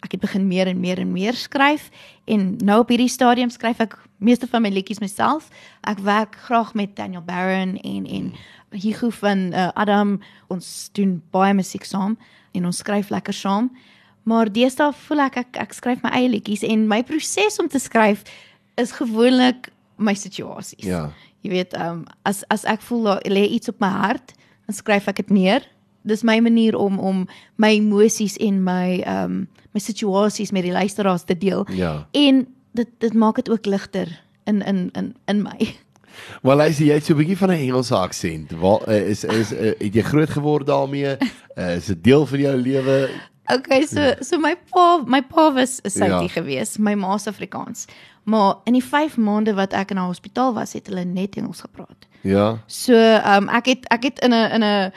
ek 0.06 0.18
het 0.18 0.22
begin 0.22 0.48
meer 0.48 0.70
en 0.70 0.80
meer 0.80 1.00
en 1.02 1.12
meer 1.12 1.34
skryf 1.34 1.90
en 2.30 2.56
nou 2.62 2.80
op 2.84 2.92
hierdie 2.94 3.10
stadium 3.10 3.50
skryf 3.50 3.80
ek 3.82 3.96
meeste 4.18 4.48
van 4.48 4.62
my 4.62 4.70
liedjies 4.70 5.02
myself. 5.02 5.50
Ek 5.82 6.00
werk 6.06 6.38
graag 6.46 6.74
met 6.74 6.96
Daniel 6.96 7.24
Barron 7.26 7.76
en 7.82 8.06
en 8.06 8.34
Hugo 8.76 9.10
van 9.10 9.54
uh, 9.54 9.70
Adam. 9.74 10.20
Ons 10.48 10.90
doen 10.94 11.22
baie 11.32 11.54
musiek 11.54 11.86
saam 11.86 12.18
en 12.54 12.66
ons 12.66 12.78
skryf 12.78 13.10
lekker 13.10 13.34
saam. 13.34 13.72
Maar 14.24 14.50
deesdae 14.52 14.94
voel 15.06 15.26
ek 15.28 15.38
ek 15.44 15.62
ek 15.68 15.78
skryf 15.78 16.04
my 16.06 16.14
eie 16.18 16.30
liedjies 16.30 16.66
en 16.66 16.88
my 16.90 17.04
proses 17.06 17.60
om 17.62 17.70
te 17.70 17.82
skryf 17.82 18.26
is 18.82 18.96
gewoonlik 18.98 19.70
my 19.96 20.14
situasies. 20.18 20.86
Ja. 20.86 21.10
Jy 21.46 21.52
weet, 21.54 21.76
ehm 21.78 22.02
um, 22.02 22.04
as 22.26 22.42
as 22.50 22.66
ek 22.66 22.82
voel 22.82 23.20
lê 23.30 23.46
iets 23.54 23.70
op 23.70 23.80
my 23.84 23.92
hart, 23.94 24.34
dan 24.66 24.76
skryf 24.76 25.10
ek 25.12 25.22
dit 25.22 25.30
neer. 25.30 25.66
Dis 26.06 26.26
my 26.26 26.40
manier 26.42 26.78
om 26.78 26.98
om 27.00 27.24
my 27.62 27.76
emosies 27.78 28.40
en 28.42 28.64
my 28.66 29.02
ehm 29.06 29.24
um, 29.24 29.48
my 29.76 29.82
situasies 29.84 30.54
met 30.56 30.64
die 30.64 30.74
luisteraars 30.74 31.28
te 31.28 31.38
deel. 31.38 31.66
Ja. 31.76 32.08
En 32.12 32.46
dit 32.74 32.90
dit 33.00 33.14
maak 33.14 33.36
dit 33.36 33.50
ook 33.50 33.66
ligter 33.66 34.10
in 34.50 34.62
in 34.62 34.90
in 34.94 35.16
in 35.26 35.42
my. 35.44 35.76
Maar 36.42 36.56
luister, 36.56 36.86
jy 36.86 36.94
het 36.94 37.06
so 37.06 37.14
'n 37.14 37.18
bietjie 37.18 37.38
van 37.38 37.50
'n 37.50 37.60
Engelse 37.60 37.96
aksent. 37.96 38.52
Waar 38.52 38.90
uh, 38.90 39.10
is 39.10 39.24
is 39.24 39.52
uh, 39.52 39.76
het 39.78 39.94
jy 39.94 40.02
groot 40.02 40.30
geword 40.30 40.66
daarmee? 40.66 41.18
Uh, 41.56 41.76
is 41.76 41.86
dit 41.86 42.04
deel 42.04 42.26
van 42.26 42.40
jou 42.40 42.56
lewe? 42.56 43.10
Okay, 43.52 43.86
so 43.86 44.16
so 44.22 44.40
my 44.40 44.56
pa 44.72 45.04
my 45.06 45.22
pa 45.22 45.52
was 45.54 45.80
'n 45.84 45.90
Soutie 45.90 46.28
Ja. 46.28 46.28
gewees, 46.28 46.78
my 46.78 46.96
ma's 46.96 47.28
Afrikaans. 47.28 47.86
Maar 48.24 48.56
in 48.64 48.74
die 48.74 48.84
5 48.84 49.18
maande 49.18 49.54
wat 49.54 49.74
ek 49.74 49.92
in 49.92 49.98
'n 49.98 50.06
hospitaal 50.08 50.54
was, 50.54 50.74
het 50.74 50.88
hulle 50.88 51.04
net 51.06 51.36
Engels 51.36 51.60
gepraat. 51.62 52.08
Ja. 52.22 52.58
So, 52.66 52.94
ehm 52.94 53.44
um, 53.44 53.50
ek 53.50 53.66
het 53.66 53.88
ek 53.90 54.04
het 54.04 54.20
in 54.20 54.34
'n 54.34 54.52
in 54.52 54.64
'n 54.64 54.92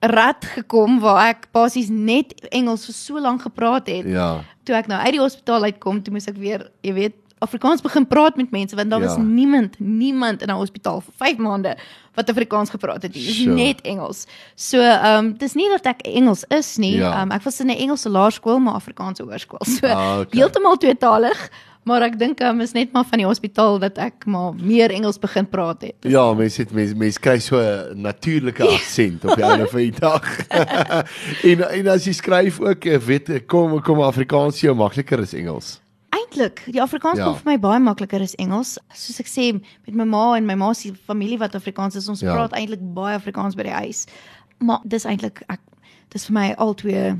rad 0.00 0.44
gekom 0.44 1.00
waar 1.00 1.28
ek 1.28 1.46
basies 1.52 1.88
net 1.88 2.48
Engels 2.50 2.84
vir 2.84 2.94
so 2.94 3.20
lank 3.20 3.42
gepraat 3.42 3.86
het. 3.86 4.04
Ja. 4.06 4.42
Toe 4.64 4.74
ek 4.74 4.86
nou 4.86 5.00
uit 5.00 5.12
die 5.12 5.20
hospitaal 5.20 5.62
uitkom, 5.62 6.02
toe 6.02 6.12
moes 6.12 6.26
ek 6.26 6.36
weer, 6.36 6.70
jy 6.82 6.92
weet, 6.92 7.14
Afrikaans 7.44 7.82
begin 7.84 8.06
praat 8.06 8.36
met 8.40 8.50
mense 8.50 8.76
want 8.76 8.90
daar 8.90 9.00
Ja. 9.00 9.06
was 9.06 9.16
niemand, 9.18 9.76
niemand 9.78 10.42
in 10.42 10.48
'n 10.48 10.56
hospitaal 10.56 11.00
vir 11.00 11.12
5 11.16 11.36
maande 11.36 11.76
wat 12.14 12.30
Afrikaans 12.30 12.70
gepraat 12.70 13.02
het 13.02 13.14
nie. 13.14 13.24
Dis 13.24 13.36
Sure. 13.42 13.54
net 13.54 13.80
Engels. 13.82 14.26
So, 14.54 14.78
ehm 14.78 15.24
um, 15.24 15.34
dis 15.38 15.54
nie 15.54 15.68
dat 15.68 15.86
ek 15.86 16.00
Engels 16.06 16.44
is 16.48 16.76
nie. 16.76 16.96
Ja. 16.96 17.22
Um, 17.22 17.30
ek 17.30 17.42
was 17.42 17.60
in 17.60 17.66
'n 17.70 17.76
Engelse 17.78 18.08
laerskool, 18.08 18.58
maar 18.58 18.74
Afrikaanse 18.74 19.22
hoërskool. 19.22 19.64
So, 19.66 19.86
Ah, 19.86 20.18
okay. 20.20 20.38
heeltemal 20.40 20.76
tweetalig. 20.76 21.50
Maar 21.84 22.02
ek 22.02 22.18
dink 22.18 22.40
um, 22.40 22.60
is 22.60 22.72
net 22.72 22.92
maar 22.92 23.04
van 23.04 23.18
die 23.18 23.26
hospitaal 23.26 23.78
dat 23.78 23.98
ek 23.98 24.24
maar 24.26 24.54
meer 24.56 24.90
Engels 24.90 25.18
begin 25.18 25.44
praat 25.48 25.82
het. 25.82 25.94
Ja, 26.00 26.32
mense 26.34 26.62
het 26.62 26.72
mense 26.72 26.94
mense 26.96 27.20
kry 27.20 27.38
so 27.38 27.58
'n 27.60 28.00
natuurlike 28.00 28.62
aksent 28.62 29.24
op 29.24 29.34
die 29.36 29.44
einde 29.44 29.66
van 29.66 29.78
die 29.80 29.92
dag. 30.00 30.46
en 31.50 31.70
en 31.70 31.88
as 31.88 32.04
jy 32.04 32.12
skryf 32.12 32.60
ook, 32.60 32.84
eh, 32.84 32.98
weet 32.98 33.46
kom 33.46 33.82
kom 33.82 34.00
Afrikaans 34.00 34.60
jou 34.60 34.74
makliker 34.74 35.20
as 35.20 35.34
Engels. 35.34 35.80
Eintlik, 36.24 36.62
die 36.72 36.80
Afrikaans 36.82 37.18
Ja. 37.18 37.24
kom 37.24 37.34
vir 37.36 37.52
my 37.52 37.56
baie 37.58 37.80
makliker 37.80 38.20
as 38.22 38.34
Engels. 38.38 38.78
Soos 38.94 39.20
ek 39.20 39.26
sê, 39.26 39.52
met 39.86 39.94
my 39.94 40.04
ma 40.04 40.34
en 40.36 40.46
my 40.46 40.54
ma 40.54 40.72
se 40.72 40.92
familie 41.06 41.38
wat 41.38 41.54
Afrikaans 41.54 41.96
is, 41.96 42.08
ons 42.08 42.20
Ja. 42.20 42.34
praat 42.34 42.52
eintlik 42.52 42.80
baie 42.94 43.16
Afrikaans 43.16 43.54
by 43.56 43.62
die 43.62 43.72
huis. 43.72 44.06
Maar 44.60 44.80
dis 44.86 45.04
eintlik 45.04 45.42
ek 45.48 45.60
dis 46.10 46.26
vir 46.26 46.32
my 46.34 46.54
altwee 46.58 47.16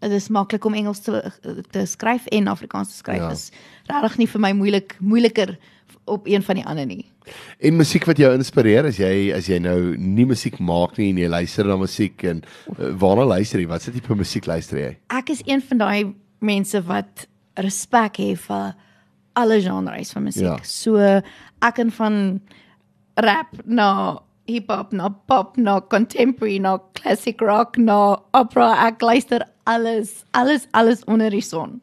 dit 0.00 0.10
is 0.10 0.28
maklik 0.28 0.64
om 0.64 0.74
Engels 0.74 1.00
te 1.00 1.32
te 1.70 1.86
skryf 1.86 2.26
en 2.32 2.48
Afrikaans 2.48 2.88
te 2.88 2.94
skryf. 2.96 3.16
Ja. 3.18 3.22
Ja. 3.26 3.30
Is 3.32 3.50
regtig 3.88 4.18
nie 4.18 4.26
vir 4.26 4.40
my 4.40 4.52
moeilik 4.52 4.96
moeiliker 5.00 5.58
op 6.06 6.26
een 6.26 6.42
van 6.42 6.56
die 6.56 6.64
ander 6.66 6.86
nie. 6.86 7.06
En 7.60 7.76
musiek 7.76 8.04
wat 8.04 8.16
jou 8.18 8.32
inspireer 8.34 8.84
as 8.86 8.96
jy 8.96 9.32
as 9.32 9.46
jy 9.46 9.58
nou 9.60 9.96
nie 9.96 10.24
musiek 10.26 10.58
maak 10.58 10.96
nie 10.98 11.10
en 11.10 11.16
jy 11.18 11.28
luister 11.28 11.64
na 11.64 11.76
musiek 11.76 12.24
en 12.24 12.42
uh, 12.78 12.90
waarna 12.98 13.24
luister 13.24 13.60
jy? 13.60 13.66
Wat 13.68 13.82
se 13.82 13.92
tipe 13.92 14.14
musiek 14.14 14.46
luister 14.46 14.78
jy? 14.78 14.96
Ek 15.10 15.30
is 15.30 15.42
een 15.46 15.62
van 15.62 15.78
daai 15.78 16.14
mense 16.40 16.82
wat 16.82 17.28
respek 17.54 18.16
het 18.16 18.40
vir 18.46 18.74
alle 19.32 19.60
genres 19.60 20.12
van 20.12 20.22
musiek. 20.28 20.44
Ja. 20.44 20.58
So 20.62 20.98
ek 20.98 21.74
kan 21.74 21.90
van 21.90 22.40
rap 23.14 23.56
na 23.64 24.20
hip 24.50 24.70
hop 24.72 24.92
na 24.92 25.08
pop 25.30 25.56
na 25.56 25.80
contemporary 25.80 26.58
na 26.58 26.78
classic 26.98 27.40
rock 27.40 27.78
na 27.78 28.18
opera 28.34 28.74
ek 28.88 29.02
luister 29.02 29.44
alles 29.70 30.24
alles 30.34 30.66
alles 30.72 31.04
onder 31.06 31.30
die 31.30 31.44
son. 31.44 31.80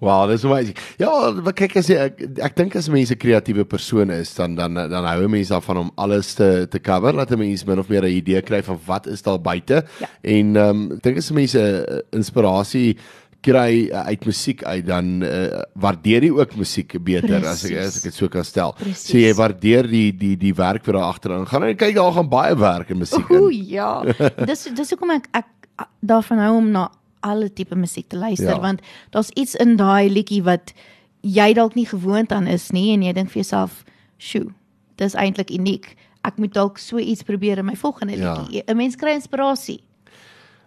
Wow, 0.00 0.24
dis 0.30 0.44
amazing. 0.44 0.76
Ja, 0.98 1.10
wat 1.44 1.58
kyk 1.60 1.76
as 1.76 1.90
jy 1.92 1.98
ek, 2.00 2.22
ek 2.40 2.56
dink 2.56 2.74
as 2.78 2.88
mense 2.88 3.12
'n 3.14 3.20
kreatiewe 3.20 3.64
persoon 3.68 4.10
is, 4.10 4.32
dan 4.34 4.56
dan 4.56 4.74
dan 4.74 5.04
hou 5.04 5.28
mense 5.28 5.52
daarvan 5.52 5.76
om 5.76 5.90
alles 5.96 6.34
te 6.34 6.66
te 6.70 6.80
cover, 6.80 7.12
laat 7.12 7.30
mense 7.36 7.66
min 7.66 7.78
of 7.78 7.88
meer 7.88 8.02
'n 8.02 8.16
idee 8.16 8.42
kry 8.42 8.62
van 8.62 8.80
wat 8.86 9.06
is 9.06 9.22
daar 9.22 9.38
buite. 9.38 9.84
Ja. 10.00 10.08
En 10.22 10.56
ehm 10.56 10.90
um, 10.90 10.98
dink 11.02 11.16
as 11.16 11.30
mense 11.30 11.60
uh, 11.60 12.00
inspirasie 12.10 12.96
kry 13.40 13.88
uh, 13.88 14.04
uit 14.12 14.24
musiek 14.28 14.62
uit 14.64 14.84
dan 14.86 15.22
uh, 15.24 15.62
waardeer 15.80 16.26
jy 16.26 16.30
ook 16.36 16.56
musiek 16.60 16.96
beter 17.04 17.46
as 17.48 17.64
ek 17.64 17.76
as 17.86 17.96
ek 17.96 18.02
dit 18.10 18.14
so 18.14 18.28
kan 18.28 18.44
stel. 18.44 18.74
Presies. 18.78 19.06
So 19.08 19.18
jy 19.18 19.32
waardeer 19.38 19.88
die 19.88 20.10
die 20.12 20.36
die 20.36 20.52
werk 20.54 20.84
wat 20.84 20.94
daar 20.98 21.08
agteraan 21.08 21.46
gaan. 21.48 21.64
En 21.64 21.76
kyk 21.76 21.94
daar 21.96 22.12
gaan 22.12 22.28
baie 22.28 22.56
werk 22.56 22.90
in 22.90 22.98
musiek 22.98 23.30
in. 23.30 23.48
ja. 23.66 24.02
dis 24.50 24.68
dis 24.76 24.90
hoekom 24.90 25.10
ek 25.16 25.28
ek 25.32 25.86
daarvan 26.04 26.38
hou 26.44 26.54
om 26.60 26.70
na 26.70 26.90
alle 27.24 27.48
tipe 27.52 27.76
musiek 27.76 28.08
te 28.08 28.16
luister 28.16 28.54
ja. 28.54 28.60
want 28.60 28.80
daar's 29.12 29.28
iets 29.36 29.54
in 29.60 29.76
daai 29.76 30.08
liedjie 30.08 30.42
wat 30.44 30.72
jy 31.20 31.52
dalk 31.56 31.74
nie 31.76 31.86
gewoond 31.88 32.32
aan 32.32 32.46
is 32.48 32.70
nie 32.72 32.92
en 32.94 33.02
jy 33.04 33.12
dink 33.12 33.28
vir 33.28 33.42
jouself, 33.42 33.84
"Sjoe, 34.18 34.52
dis 34.96 35.14
eintlik 35.14 35.50
uniek. 35.52 35.96
Ek 36.24 36.36
moet 36.38 36.52
dalk 36.52 36.78
so 36.78 36.98
iets 36.98 37.22
probeer 37.22 37.58
in 37.58 37.66
my 37.66 37.76
volgende 37.76 38.16
Ja. 38.16 38.34
liedjie." 38.40 38.62
'n 38.68 38.76
Mens 38.76 38.96
kry 38.96 39.12
inspirasie. 39.16 39.80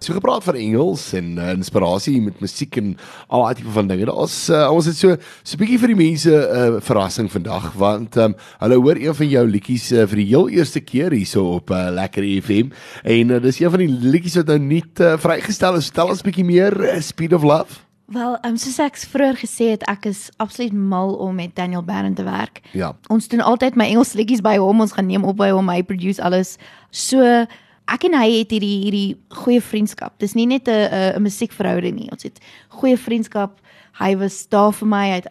So 0.03 0.13
gepraat 0.13 0.43
van 0.43 0.57
Engels 0.59 1.13
en 1.15 1.37
uh, 1.37 1.53
inspirasie 1.55 2.17
met 2.21 2.41
musiek 2.43 2.75
en 2.75 2.97
al 3.27 3.45
daai 3.45 3.55
tipe 3.55 3.71
van 3.71 3.87
dinge. 3.87 4.09
Daar's 4.09 4.49
uh, 4.51 4.65
ons 4.67 4.89
het 4.89 4.97
so 4.99 5.15
so 5.43 5.55
'n 5.55 5.61
bietjie 5.61 5.79
vir 5.79 5.93
die 5.93 5.99
mense 6.01 6.31
'n 6.31 6.75
uh, 6.75 6.81
verrassing 6.83 7.31
vandag 7.31 7.71
want 7.79 8.17
um, 8.17 8.35
hulle 8.59 8.81
hoor 8.83 8.99
een 8.99 9.15
van 9.15 9.29
jou 9.29 9.45
liedjies 9.47 9.91
uh, 9.91 10.03
vir 10.03 10.19
die 10.19 10.27
heel 10.27 10.49
eerste 10.49 10.79
keer 10.79 11.11
hierso 11.11 11.55
op 11.55 11.71
uh, 11.71 11.87
Lekker 11.89 12.23
FM 12.43 12.75
en 13.03 13.31
uh, 13.31 13.39
dis 13.39 13.59
een 13.59 13.71
van 13.71 13.79
die 13.79 13.87
liedjies 13.87 14.35
wat 14.35 14.51
nou 14.51 14.59
nie 14.59 14.83
uh, 14.99 15.15
vrygestel 15.17 15.79
is. 15.79 15.87
Vertel 15.87 16.09
ons 16.09 16.19
'n 16.19 16.27
bietjie 16.27 16.45
meer 16.45 16.75
uh, 16.83 16.99
Speed 16.99 17.33
of 17.33 17.43
Love. 17.43 17.79
Wel, 18.11 18.37
um, 18.45 18.57
soos 18.59 18.77
ek 18.83 18.97
vroeër 19.09 19.37
gesê 19.39 19.71
het, 19.71 19.83
ek 19.87 20.05
is 20.11 20.27
absoluut 20.43 20.73
mal 20.75 21.15
om 21.23 21.35
met 21.35 21.55
Daniel 21.55 21.83
Barron 21.83 22.13
te 22.13 22.23
werk. 22.23 22.59
Ja. 22.75 22.91
Ons 23.07 23.27
doen 23.31 23.39
altyd 23.39 23.75
my 23.79 23.87
Engels 23.87 24.13
liedjies 24.13 24.43
by 24.43 24.57
hom, 24.59 24.83
ons 24.83 24.91
gaan 24.91 25.07
neem 25.07 25.23
op 25.23 25.39
by 25.39 25.53
hom, 25.55 25.71
hy 25.71 25.81
produce 25.87 26.21
alles. 26.21 26.57
So 26.91 27.45
ek 27.87 28.03
en 28.03 28.13
hy 28.13 28.29
het 28.39 28.51
hierdie 28.51 28.83
hierdie 28.83 29.17
goeie 29.43 29.61
vriendskap. 29.61 30.17
Dis 30.19 30.35
nie 30.35 30.45
net 30.45 30.67
'n 30.67 31.15
'n 31.17 31.21
musiekverhouding 31.21 31.95
nie. 31.95 32.11
Ons 32.11 32.23
het 32.23 32.39
goeie 32.69 32.97
vriendskap. 32.97 33.59
Hy 33.99 34.15
was 34.17 34.47
daar 34.47 34.71
vir 34.71 34.87
my, 34.87 35.09
hy 35.09 35.15
het 35.21 35.27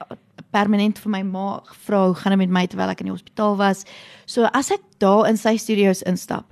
permanent 0.53 0.99
vir 0.99 1.11
my 1.11 1.23
ma 1.23 1.61
gevra 1.65 2.07
hoe 2.07 2.15
gaan 2.15 2.31
dit 2.31 2.39
met 2.39 2.51
my 2.51 2.67
terwyl 2.67 2.93
ek 2.93 3.01
in 3.01 3.07
die 3.07 3.15
hospitaal 3.15 3.57
was. 3.57 3.85
So 4.27 4.45
as 4.53 4.71
ek 4.71 4.81
daar 4.99 5.29
in 5.29 5.37
sy 5.37 5.57
studio's 5.57 6.03
instap, 6.03 6.45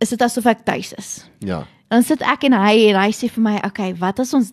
is 0.00 0.10
dit 0.10 0.22
asof 0.22 0.46
ek 0.46 0.64
tuis 0.64 0.92
is. 0.92 1.24
Ja. 1.40 1.64
Dan 1.90 2.02
sit 2.02 2.22
ek 2.22 2.44
en 2.44 2.52
hy 2.52 2.88
en 2.90 2.96
hy 3.00 3.10
sê 3.14 3.30
vir 3.30 3.42
my, 3.42 3.56
"Oké, 3.56 3.66
okay, 3.66 3.94
wat 3.94 4.20
as 4.20 4.34
ons 4.34 4.52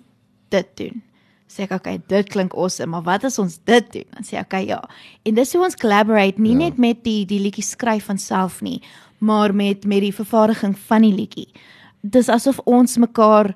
dit 0.49 0.67
doen?" 0.75 1.01
Sê 1.49 1.63
ek, 1.63 1.71
"Oké, 1.71 1.75
okay, 1.75 2.01
dit 2.07 2.29
klink 2.29 2.53
awesome, 2.55 2.91
maar 2.91 3.03
wat 3.03 3.23
as 3.23 3.39
ons 3.39 3.59
dit 3.65 3.91
doen?" 3.91 4.05
Dan 4.13 4.23
sê 4.23 4.33
ek, 4.37 4.45
"Oké, 4.45 4.55
okay, 4.55 4.65
ja." 4.67 4.83
En 5.25 5.33
dis 5.35 5.53
hoe 5.53 5.63
ons 5.63 5.75
collaborate, 5.75 6.39
nie 6.39 6.51
Ja. 6.51 6.57
net 6.57 6.77
met 6.77 7.03
die 7.03 7.25
die 7.25 7.39
liedjie 7.39 7.63
skryf 7.63 8.05
van 8.05 8.17
self 8.17 8.61
nie, 8.61 8.81
maar 9.23 9.55
met 9.55 9.85
met 9.87 10.03
die 10.03 10.15
vervaardiging 10.15 10.75
van 10.87 11.05
die 11.05 11.13
liedjie. 11.15 11.47
Dis 12.01 12.29
asof 12.29 12.59
ons 12.67 12.97
mekaar 12.99 13.53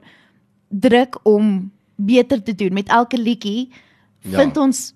druk 0.68 1.20
om 1.28 1.72
beter 1.96 2.44
te 2.44 2.56
doen 2.56 2.74
met 2.74 2.88
elke 2.88 3.18
liedjie. 3.18 3.70
Ja. 4.22 4.40
Vind 4.40 4.58
ons 4.58 4.94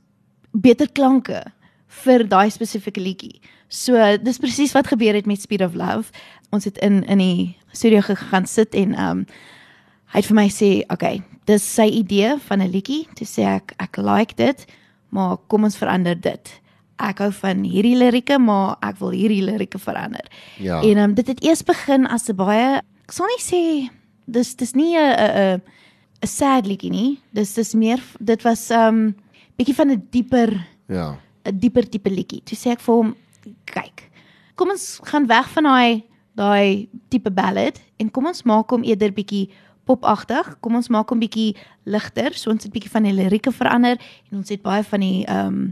beter 0.51 0.87
klanke 0.91 1.43
vir 2.03 2.23
daai 2.27 2.49
spesifieke 2.51 3.03
liedjie. 3.03 3.41
So 3.71 3.99
dis 4.23 4.39
presies 4.39 4.75
wat 4.75 4.91
gebeur 4.91 5.15
het 5.15 5.27
met 5.27 5.41
Speed 5.41 5.63
of 5.63 5.75
Love. 5.75 6.11
Ons 6.51 6.67
het 6.67 6.79
in 6.79 7.03
in 7.03 7.19
die 7.19 7.57
studio 7.71 8.01
gegaan 8.07 8.47
sit 8.47 8.75
en 8.75 8.95
um 8.99 9.25
hy 10.11 10.19
het 10.19 10.27
vir 10.27 10.35
my 10.35 10.49
sê, 10.51 10.83
"Oké, 10.83 10.93
okay, 10.93 11.23
dis 11.45 11.63
sy 11.63 11.87
idee 11.87 12.35
van 12.47 12.61
'n 12.61 12.71
liedjie." 12.71 13.07
Toe 13.15 13.27
sê 13.27 13.43
ek, 13.43 13.73
"Ek 13.79 13.97
like 13.97 14.35
dit, 14.35 14.65
maar 15.09 15.37
kom 15.47 15.63
ons 15.63 15.77
verander 15.77 16.19
dit." 16.19 16.60
Ek 17.01 17.17
hou 17.23 17.31
van 17.31 17.63
hierdie 17.63 17.95
lirieke, 17.97 18.39
maar 18.39 18.77
ek 18.81 18.99
wil 18.99 19.09
hierdie 19.09 19.41
lirieke 19.43 19.79
verander. 19.79 20.25
Ja. 20.57 20.81
En 20.81 20.97
um, 20.97 21.13
dit 21.13 21.27
het 21.27 21.43
eers 21.43 21.63
begin 21.63 22.07
as 22.07 22.29
'n 22.29 22.35
baie 22.35 22.81
ek 23.11 23.11
sal 23.11 23.27
nie 23.27 23.43
sê 23.43 23.61
dis 24.31 24.55
dis 24.55 24.73
nie 24.75 24.95
'n 24.95 25.11
'n 25.11 25.31
'n 25.57 25.61
'n 26.23 26.27
sad 26.27 26.65
liedjie 26.65 26.91
nie. 26.91 27.19
Dis 27.33 27.53
dis 27.53 27.73
meer 27.73 27.99
dit 28.19 28.41
was 28.43 28.69
um 28.71 29.15
bietjie 29.57 29.75
van 29.75 29.91
'n 29.91 30.07
dieper 30.11 30.67
Ja. 30.87 31.17
'n 31.45 31.59
dieper 31.59 31.89
tipe 31.89 32.09
liedjie. 32.09 32.41
Toe 32.43 32.57
sê 32.57 32.71
ek 32.71 32.79
vir 32.79 32.95
hom, 32.95 33.15
kyk. 33.65 34.09
Kom 34.55 34.69
ons 34.69 34.99
gaan 35.03 35.27
weg 35.27 35.49
van 35.49 35.63
daai 35.63 36.03
daai 36.35 36.87
tipe 37.09 37.31
ballad 37.31 37.81
en 37.99 38.09
kom 38.09 38.25
ons 38.25 38.43
maak 38.43 38.69
hom 38.69 38.83
eerder 38.83 39.11
bietjie 39.11 39.49
popagtig. 39.85 40.59
Kom 40.61 40.75
ons 40.75 40.87
maak 40.89 41.09
hom 41.09 41.19
bietjie 41.19 41.55
ligter. 41.83 42.33
So 42.33 42.51
ons 42.51 42.63
het 42.63 42.71
bietjie 42.71 42.91
van 42.91 43.03
die 43.03 43.13
lirieke 43.13 43.51
verander 43.51 43.97
en 44.31 44.37
ons 44.37 44.49
het 44.49 44.61
baie 44.61 44.83
van 44.83 44.99
die 44.99 45.25
ehm 45.25 45.71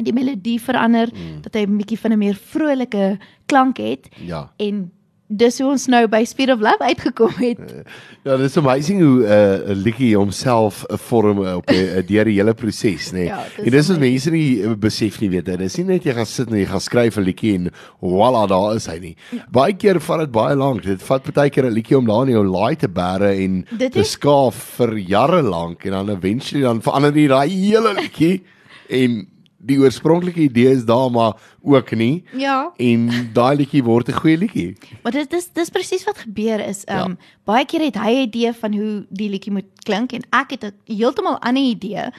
um, 0.00 0.04
die 0.04 0.16
melodie 0.16 0.58
verander 0.60 1.10
mm. 1.12 1.42
dat 1.46 1.54
hy 1.54 1.66
'n 1.66 1.76
bietjie 1.76 1.98
van 1.98 2.12
'n 2.12 2.18
meer 2.18 2.34
vrolike 2.34 3.18
klank 3.46 3.78
het 3.78 4.08
Ja. 4.26 4.50
en 4.58 4.90
dis 5.30 5.60
hoe 5.62 5.68
ons 5.70 5.84
nou 5.90 6.02
by 6.10 6.20
Speed 6.26 6.50
of 6.50 6.62
Love 6.64 6.82
uitgekom 6.82 7.34
het. 7.38 7.60
Ja, 8.20 8.34
dit 8.36 8.50
is 8.50 8.56
amazing 8.60 8.98
hoe 9.00 9.24
'n 9.24 9.70
uh, 9.70 9.76
liedjie 9.84 10.16
homself 10.16 10.84
'n 10.92 10.98
vorm 10.98 11.38
uh, 11.40 11.56
op 11.56 11.70
uh, 11.70 12.02
deur 12.04 12.24
die 12.24 12.36
hele 12.36 12.52
proses, 12.54 13.12
nê. 13.12 13.16
Nee. 13.16 13.24
Ja, 13.24 13.44
dis 13.56 13.64
en 13.64 13.70
dis 13.70 13.88
wat 13.88 13.98
mense 13.98 14.30
nie 14.30 14.76
besef 14.76 15.20
nie, 15.20 15.30
weet 15.30 15.46
jy. 15.46 15.56
Dis 15.56 15.76
nie 15.78 15.86
net 15.86 16.04
jy 16.04 16.12
gaan 16.12 16.26
sit 16.26 16.50
en 16.50 16.58
jy 16.58 16.66
gaan 16.66 16.80
skryf 16.80 17.16
'n 17.16 17.24
liedjie 17.24 17.54
en 17.54 17.70
voilà, 18.02 18.46
daar 18.48 18.76
is 18.76 18.86
hy 18.86 18.98
nie. 18.98 19.16
Ja. 19.32 19.46
Baie 19.50 19.72
keer 19.72 20.00
vat 20.00 20.20
dit 20.20 20.30
baie 20.30 20.56
lank. 20.56 20.82
Dit 20.82 21.02
vat 21.02 21.32
baie 21.32 21.50
keer 21.50 21.64
'n 21.64 21.72
liedjie 21.72 21.96
om 21.96 22.06
daar 22.06 22.26
in 22.28 22.34
jou 22.34 22.44
laai 22.44 22.76
te 22.76 22.88
bære 22.88 23.32
en 23.40 23.64
Dit 23.78 23.92
te 23.92 24.04
skaaf 24.04 24.54
vir 24.76 24.98
jare 24.98 25.42
lank 25.42 25.84
en 25.84 25.92
dan 25.92 26.10
eventually 26.10 26.62
dan 26.62 26.82
verander 26.82 27.16
jy 27.16 27.28
daai 27.28 27.48
hele 27.48 27.94
liedjie 27.94 28.42
en 29.00 29.26
die 29.60 29.78
oorspronklike 29.78 30.40
idee 30.40 30.70
is 30.72 30.84
daar 30.88 31.10
maar 31.10 31.34
ook 31.62 31.90
nie 31.96 32.24
Ja. 32.32 32.72
en 32.76 33.10
daai 33.32 33.56
liedjie 33.56 33.82
word 33.84 34.08
'n 34.08 34.12
goeie 34.20 34.38
liedjie. 34.38 34.76
Maar 35.02 35.12
dit 35.12 35.30
dis 35.30 35.48
dis 35.52 35.70
presies 35.70 36.04
wat 36.04 36.18
gebeur 36.18 36.60
is 36.68 36.84
um 36.88 36.94
Ja. 36.96 37.06
ja. 37.08 37.16
baie 37.44 37.64
keer 37.66 37.80
het 37.80 37.94
hy 37.96 38.10
'n 38.14 38.22
idee 38.28 38.52
van 38.52 38.72
hoe 38.74 39.06
die 39.10 39.28
liedjie 39.28 39.52
moet 39.52 39.68
klink 39.84 40.12
en 40.12 40.22
ek 40.32 40.50
het 40.50 40.64
'n 40.64 40.72
heeltemal 40.96 41.38
ander 41.40 41.62
idee 41.62 42.10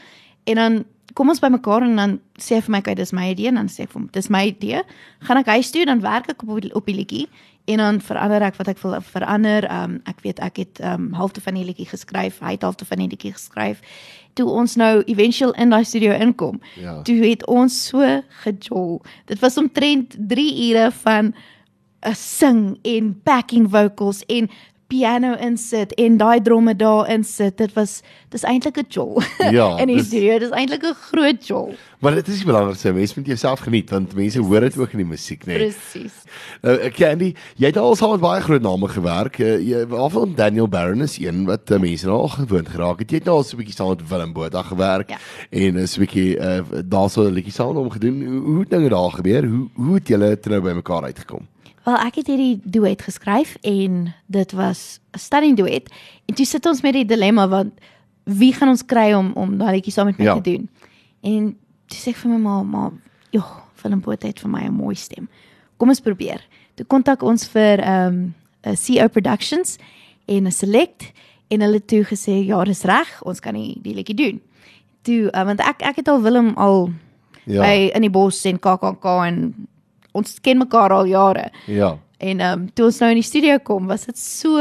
en 0.46 0.56
dan 0.56 0.84
kom 1.14 1.30
ons 1.30 1.40
bymekaar 1.40 1.82
en 1.84 1.96
dan 1.96 2.20
sê 2.40 2.56
hy 2.56 2.62
vir 2.62 2.72
my 2.72 2.82
kyk 2.82 2.96
dis 2.96 3.12
my 3.12 3.30
idee 3.32 3.48
en 3.48 3.56
dan 3.56 3.68
sê 3.68 3.84
ek 3.84 3.92
vir 3.92 4.02
hom 4.02 4.10
dis 4.12 4.30
my 4.30 4.46
idee 4.48 4.82
gaan 5.20 5.38
ek 5.38 5.46
huis 5.46 5.72
toe 5.72 5.86
dan 5.86 6.02
werk 6.02 6.30
ek 6.30 6.44
op 6.44 6.76
op 6.76 6.86
die 6.86 6.96
liedjie 6.96 7.28
en 7.66 7.78
dan 7.78 8.02
verander 8.02 8.42
ek 8.42 8.56
wat 8.58 8.68
ek 8.68 8.80
wil 8.84 8.96
verander 9.02 9.68
um 9.72 10.00
ek 10.06 10.22
weet 10.24 10.40
ek 10.40 10.58
het 10.58 10.80
um 10.84 11.14
halfte 11.14 11.42
van 11.42 11.54
die 11.54 11.66
liedjie 11.66 11.86
geskryf 11.88 12.40
hy 12.40 12.52
het 12.52 12.62
halfte 12.62 12.86
van 12.86 12.98
die 12.98 13.08
liedjie 13.08 13.34
geskryf 13.34 13.82
toe 14.34 14.50
ons 14.50 14.76
nou 14.76 15.02
eventueel 15.06 15.54
in 15.54 15.70
daai 15.70 15.84
studio 15.84 16.12
inkom 16.12 16.60
Ja. 16.80 17.02
toe 17.02 17.16
het 17.26 17.46
ons 17.48 17.88
so 17.88 18.22
gejol 18.44 19.02
dit 19.26 19.40
was 19.40 19.58
omtrent 19.58 20.16
3 20.28 20.70
ure 20.70 20.92
van 20.92 21.34
'n 22.06 22.16
sing 22.16 22.78
en 22.82 23.22
backing 23.24 23.70
vocals 23.70 24.24
en 24.26 24.50
piano 24.92 25.36
insit 25.40 25.94
en 25.96 26.18
daai 26.20 26.42
dromme 26.44 26.74
daar 26.76 27.08
insit. 27.14 27.58
Dit 27.62 27.74
was 27.78 28.02
dis 28.34 28.44
eintlik 28.44 28.78
'n 28.78 28.86
jol. 28.90 29.22
Ja, 29.52 29.78
in 29.82 29.88
die 29.88 29.96
dis- 30.02 30.08
studio. 30.12 30.40
Dis 30.40 30.52
eintlik 30.52 30.84
'n 30.84 30.94
groot 31.12 31.48
jol. 31.48 31.74
Maar 32.02 32.16
dit 32.18 32.28
is 32.28 32.38
die 32.42 32.46
belangrikste. 32.50 32.92
Mense 32.94 33.14
moet 33.20 33.28
jouself 33.28 33.60
geniet 33.60 33.90
want 33.90 34.14
mense 34.16 34.40
hoor 34.42 34.60
dit 34.60 34.78
ook 34.78 34.92
in 34.92 34.98
die 35.04 35.08
musiek, 35.08 35.46
nê. 35.46 35.54
Nee. 35.54 35.58
Presies. 35.70 36.14
Nou 36.62 36.76
uh, 36.78 36.90
Candy, 36.92 37.34
jy 37.56 37.66
het 37.70 37.78
al 37.78 37.96
saam 37.96 38.12
met 38.12 38.20
baie 38.20 38.42
groot 38.42 38.62
name 38.62 38.88
gewerk. 38.88 39.38
Uh, 39.40 39.60
jy 39.62 39.86
waarvan 39.88 40.34
Daniel 40.36 40.68
Barron 40.68 41.02
is 41.02 41.18
een 41.20 41.46
wat 41.46 41.72
uh, 41.72 41.80
mense 41.80 42.06
nou 42.06 42.18
al 42.26 42.28
gewoond 42.36 42.70
geraak 42.70 43.00
het. 43.00 43.10
Jy 43.12 43.18
het 43.22 43.26
nou 43.26 43.38
al 43.38 43.44
so 43.44 43.56
'n 43.56 43.60
bietjie 43.62 43.76
saam 43.76 43.90
met 43.96 44.08
Willem 44.10 44.34
Botha 44.34 44.62
gewerk 44.64 45.10
Ja. 45.10 45.18
en 45.50 45.88
so 45.88 46.02
'n 46.02 46.06
bietjie 46.06 46.36
uh, 46.38 46.60
daarso 46.86 47.22
'n 47.30 47.34
liedjie 47.34 47.54
saam 47.54 47.68
met 47.68 47.78
hom 47.78 47.90
gedoen. 47.92 48.18
Hoe, 48.26 48.42
hoe 48.50 48.60
het 48.60 48.70
dinge 48.70 48.90
daar 48.90 49.12
gebeur? 49.12 49.46
Hoe 49.48 49.68
hoe 49.76 49.96
het 49.96 50.08
julle 50.08 50.40
toe 50.40 50.52
nou 50.52 50.62
bymekaar 50.64 51.04
uitgekom? 51.04 51.48
Wel 51.84 51.96
ek 51.98 52.16
het 52.16 52.28
hierdie 52.28 52.60
duet 52.64 53.02
geskryf 53.02 53.56
en 53.62 54.14
dit 54.28 54.52
was 54.52 55.00
'n 55.14 55.18
stunning 55.20 55.58
duet. 55.58 55.90
En 56.26 56.36
toe 56.36 56.46
sit 56.46 56.66
ons 56.66 56.82
met 56.82 56.94
die 56.94 57.06
dilemma 57.06 57.48
want 57.48 57.72
wie 58.24 58.54
gaan 58.54 58.70
ons 58.70 58.86
kry 58.86 59.14
om 59.14 59.32
om 59.34 59.58
daai 59.58 59.72
liedjie 59.76 59.92
saam 59.94 60.06
met 60.06 60.18
my 60.18 60.26
Ja. 60.26 60.36
te 60.40 60.42
doen? 60.52 60.70
En 61.22 61.58
toe 61.88 61.98
sê 62.00 62.08
ek 62.10 62.16
vir 62.16 62.32
my 62.32 62.38
ma, 62.38 62.64
maar 62.64 62.92
joh, 63.32 63.58
Willem 63.82 64.00
Botha 64.02 64.28
het 64.28 64.40
vir 64.40 64.50
my 64.50 64.62
'n 64.66 64.74
mooi 64.74 64.96
stem. 64.96 65.28
Kom 65.78 65.90
ons 65.90 66.00
probeer. 66.00 66.42
Toe 66.76 66.86
kontak 66.86 67.22
ons 67.24 67.48
vir 67.48 67.80
ehm 67.80 68.34
um, 68.64 68.76
CO 68.76 69.08
Productions 69.08 69.78
en 70.28 70.44
'n 70.48 70.52
select 70.52 71.12
en 71.50 71.62
hulle 71.62 71.86
toe 71.86 72.04
gesê 72.04 72.46
ja, 72.46 72.64
dis 72.64 72.84
reg, 72.84 73.22
ons 73.24 73.40
kan 73.40 73.54
die, 73.54 73.80
die 73.82 73.94
liedjie 73.96 74.16
doen. 74.16 74.42
Toe 75.02 75.32
uh, 75.34 75.44
want 75.46 75.60
ek 75.60 75.82
ek 75.82 75.96
het 75.96 76.08
al 76.08 76.22
Willem 76.22 76.54
al 76.58 76.90
Ja. 77.46 77.62
by 77.62 77.92
in 77.96 78.02
die 78.02 78.10
bos 78.10 78.46
en 78.46 78.60
KAKK 78.60 79.06
en 79.26 79.68
ons 80.12 80.40
ken 80.44 80.58
mekaar 80.58 80.92
al 80.92 81.06
jare. 81.06 81.50
Ja. 81.68 81.98
En 82.20 82.40
ehm 82.40 82.62
um, 82.62 82.70
toe 82.74 82.86
ons 82.86 83.00
nou 83.00 83.12
in 83.12 83.22
die 83.22 83.28
studio 83.28 83.58
kom, 83.64 83.88
was 83.88 84.06
dit 84.06 84.18
so 84.18 84.60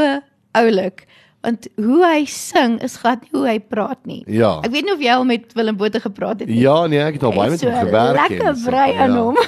oulik 0.53 1.07
want 1.41 1.69
hoe 1.81 2.01
hy 2.05 2.25
sing 2.29 2.77
is 2.85 2.99
glad 3.01 3.23
nie 3.25 3.33
hoe 3.33 3.47
hy 3.49 3.59
praat 3.73 4.01
nie. 4.09 4.21
Ja. 4.29 4.59
Ek 4.65 4.73
weet 4.75 4.85
nie 4.85 4.93
of 4.93 5.05
jy 5.05 5.13
al 5.15 5.27
met 5.29 5.55
Willem 5.57 5.79
Botha 5.81 6.03
gepraat 6.03 6.43
het 6.43 6.51
nie. 6.51 6.61
Ja, 6.61 6.83
nee, 6.91 7.01
ek 7.01 7.17
het 7.17 7.25
al 7.25 7.37
baie 7.37 7.53
met 7.53 7.63
is 7.63 7.65
hom 7.65 7.73
so 7.73 7.85
gewerk 7.87 8.19
Lekker 8.19 8.51
so, 8.53 8.67
brei 8.69 8.89
aan 8.93 9.15
ja. 9.17 9.23
hom. 9.25 9.39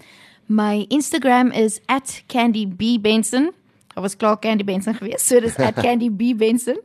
My 0.47 0.85
Instagram 0.89 1.51
is 1.51 1.81
@candybenson 2.27 3.53
Daar 3.95 4.03
was 4.03 4.17
klaar 4.17 4.39
Candy 4.39 4.65
Benson 4.65 4.95
geweest. 4.95 5.27
So 5.27 5.41
dis 5.41 5.55
@candyb_benson. 5.83 6.79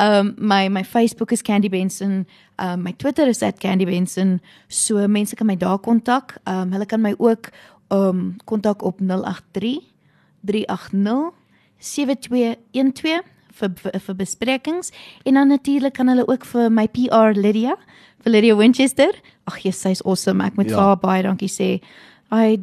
Um, 0.00 0.34
my 0.38 0.68
my 0.68 0.84
Facebook 0.84 1.30
is 1.30 1.42
Candy 1.42 1.68
Benson. 1.68 2.26
Um, 2.56 2.82
my 2.82 2.94
Twitter 2.96 3.28
is 3.28 3.42
@candybenson. 3.58 4.40
So 4.66 5.06
mense 5.06 5.34
kan 5.34 5.46
my 5.46 5.56
daar 5.56 5.78
kontak. 5.78 6.34
Um, 6.44 6.72
hulle 6.72 6.86
kan 6.86 7.00
my 7.00 7.14
ook 7.18 7.48
um, 7.90 8.36
kontak 8.44 8.82
op 8.82 8.98
083 9.00 9.80
380 10.44 11.32
7212 11.78 13.22
vir 13.58 13.70
vir, 13.82 14.00
vir 14.06 14.14
besprekings 14.14 14.92
en 15.26 15.34
dan 15.34 15.48
natuurlik 15.48 15.94
kan 15.98 16.08
hulle 16.08 16.26
ook 16.28 16.44
vir 16.46 16.70
my 16.70 16.86
PR 16.88 17.34
Lydia 17.34 17.74
vir 18.24 18.30
Lydia 18.32 18.56
Winchester. 18.56 19.10
Ag 19.46 19.58
Jesus, 19.62 19.80
sy's 19.82 20.02
awesome. 20.04 20.44
Ek 20.44 20.56
moet 20.56 20.68
Ja. 20.70 20.76
vir 20.76 20.82
haar 20.84 20.96
baie 20.96 21.22
dankie 21.22 21.48
sê. 21.48 21.80
Hy 22.30 22.58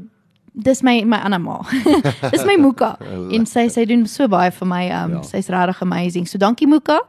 dis 0.56 0.82
my 0.84 1.04
my 1.06 1.18
ander 1.18 1.40
ma. 1.40 1.62
dis 2.32 2.46
my 2.46 2.56
Muka 2.58 2.98
en 3.36 3.46
sy 3.46 3.68
sy 3.68 3.86
doen 3.86 4.06
so 4.08 4.28
baie 4.28 4.52
vir 4.52 4.68
my. 4.68 4.84
Um 5.04 5.12
ja. 5.18 5.22
sy's 5.24 5.50
regtig 5.50 5.82
amazing. 5.82 6.28
So 6.28 6.38
dankie 6.38 6.68
Muka. 6.68 7.00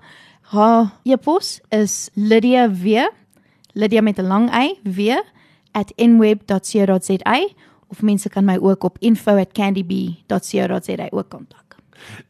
Haar 0.53 0.93
e-pos 1.05 1.61
is 1.73 2.11
Lydia 2.15 2.69
W. 2.69 3.07
Lydia 3.75 4.01
met 4.03 4.19
'n 4.19 4.27
lang 4.29 4.49
y 4.51 4.75
w 4.85 5.23
@nweb.co.za 5.99 7.39
of 7.89 8.03
mense 8.03 8.29
kan 8.29 8.45
my 8.45 8.57
ook 8.61 8.85
op 8.85 8.97
info@candyb.co.za 9.01 11.07
ook 11.11 11.29
kontak. 11.29 11.63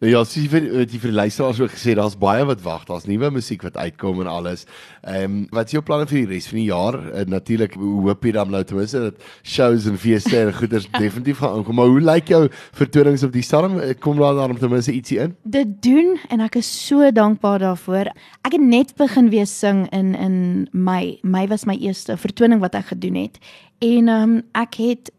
Nou 0.00 0.12
ja, 0.12 0.20
soos 0.24 0.44
jy 0.44 0.48
vir 0.48 0.66
wat 0.78 0.92
jy 0.94 0.98
vir 1.02 1.10
die 1.10 1.16
luisteraars 1.18 1.58
ook 1.60 1.72
gesê, 1.74 1.94
daar's 1.98 2.14
baie 2.16 2.44
wat 2.46 2.60
wag. 2.62 2.84
Daar's 2.86 3.04
nuwe 3.10 3.30
musiek 3.34 3.62
wat 3.66 3.74
uitkom 3.76 4.20
en 4.22 4.26
alles. 4.30 4.62
Ehm 5.02 5.24
um, 5.24 5.46
wat 5.50 5.66
is 5.66 5.72
jou 5.74 5.82
planne 5.84 6.06
vir 6.06 6.18
die 6.22 6.26
res 6.30 6.46
van 6.48 6.58
die 6.60 6.68
jaar? 6.68 6.94
Uh, 7.10 7.24
Natuurlik 7.26 7.74
hoop 7.74 8.24
jy 8.24 8.32
dan 8.32 8.50
nou 8.54 8.62
ten 8.64 8.76
minste 8.78 8.98
dat 9.08 9.14
shows 9.42 9.86
en 9.90 9.98
feeste 9.98 10.38
en 10.38 10.52
goeders 10.54 10.86
definitief 11.02 11.38
gaan 11.42 11.58
inkom. 11.58 11.74
Maar 11.74 11.86
hoe 11.92 12.00
lyk 12.00 12.28
jou 12.28 12.48
vertonings 12.78 13.22
op 13.26 13.32
die 13.34 13.42
stadium? 13.42 13.80
Eh, 13.80 13.94
Kom 14.00 14.16
daar 14.22 14.34
dan 14.38 14.56
ten 14.56 14.70
minste 14.70 14.92
ietsie 14.92 15.18
in? 15.18 15.34
dit 15.42 15.82
doen 15.82 16.16
en 16.30 16.40
ek 16.40 16.54
is 16.62 16.70
so 16.86 17.10
dankbaar 17.12 17.58
daarvoor. 17.58 18.06
Ek 18.46 18.52
het 18.52 18.60
net 18.62 18.94
begin 18.96 19.30
weer 19.30 19.46
sing 19.46 19.88
in 19.92 20.14
in 20.14 20.68
Mei. 20.72 21.18
Mei 21.22 21.46
was 21.48 21.64
my 21.66 21.74
eerste 21.74 22.16
vertoning 22.16 22.60
wat 22.62 22.74
ek 22.74 22.86
gedoen 22.94 23.14
het. 23.26 23.38
En 23.82 24.08
ehm 24.08 24.22
um, 24.38 24.42
ek 24.54 24.74
het 24.78 25.10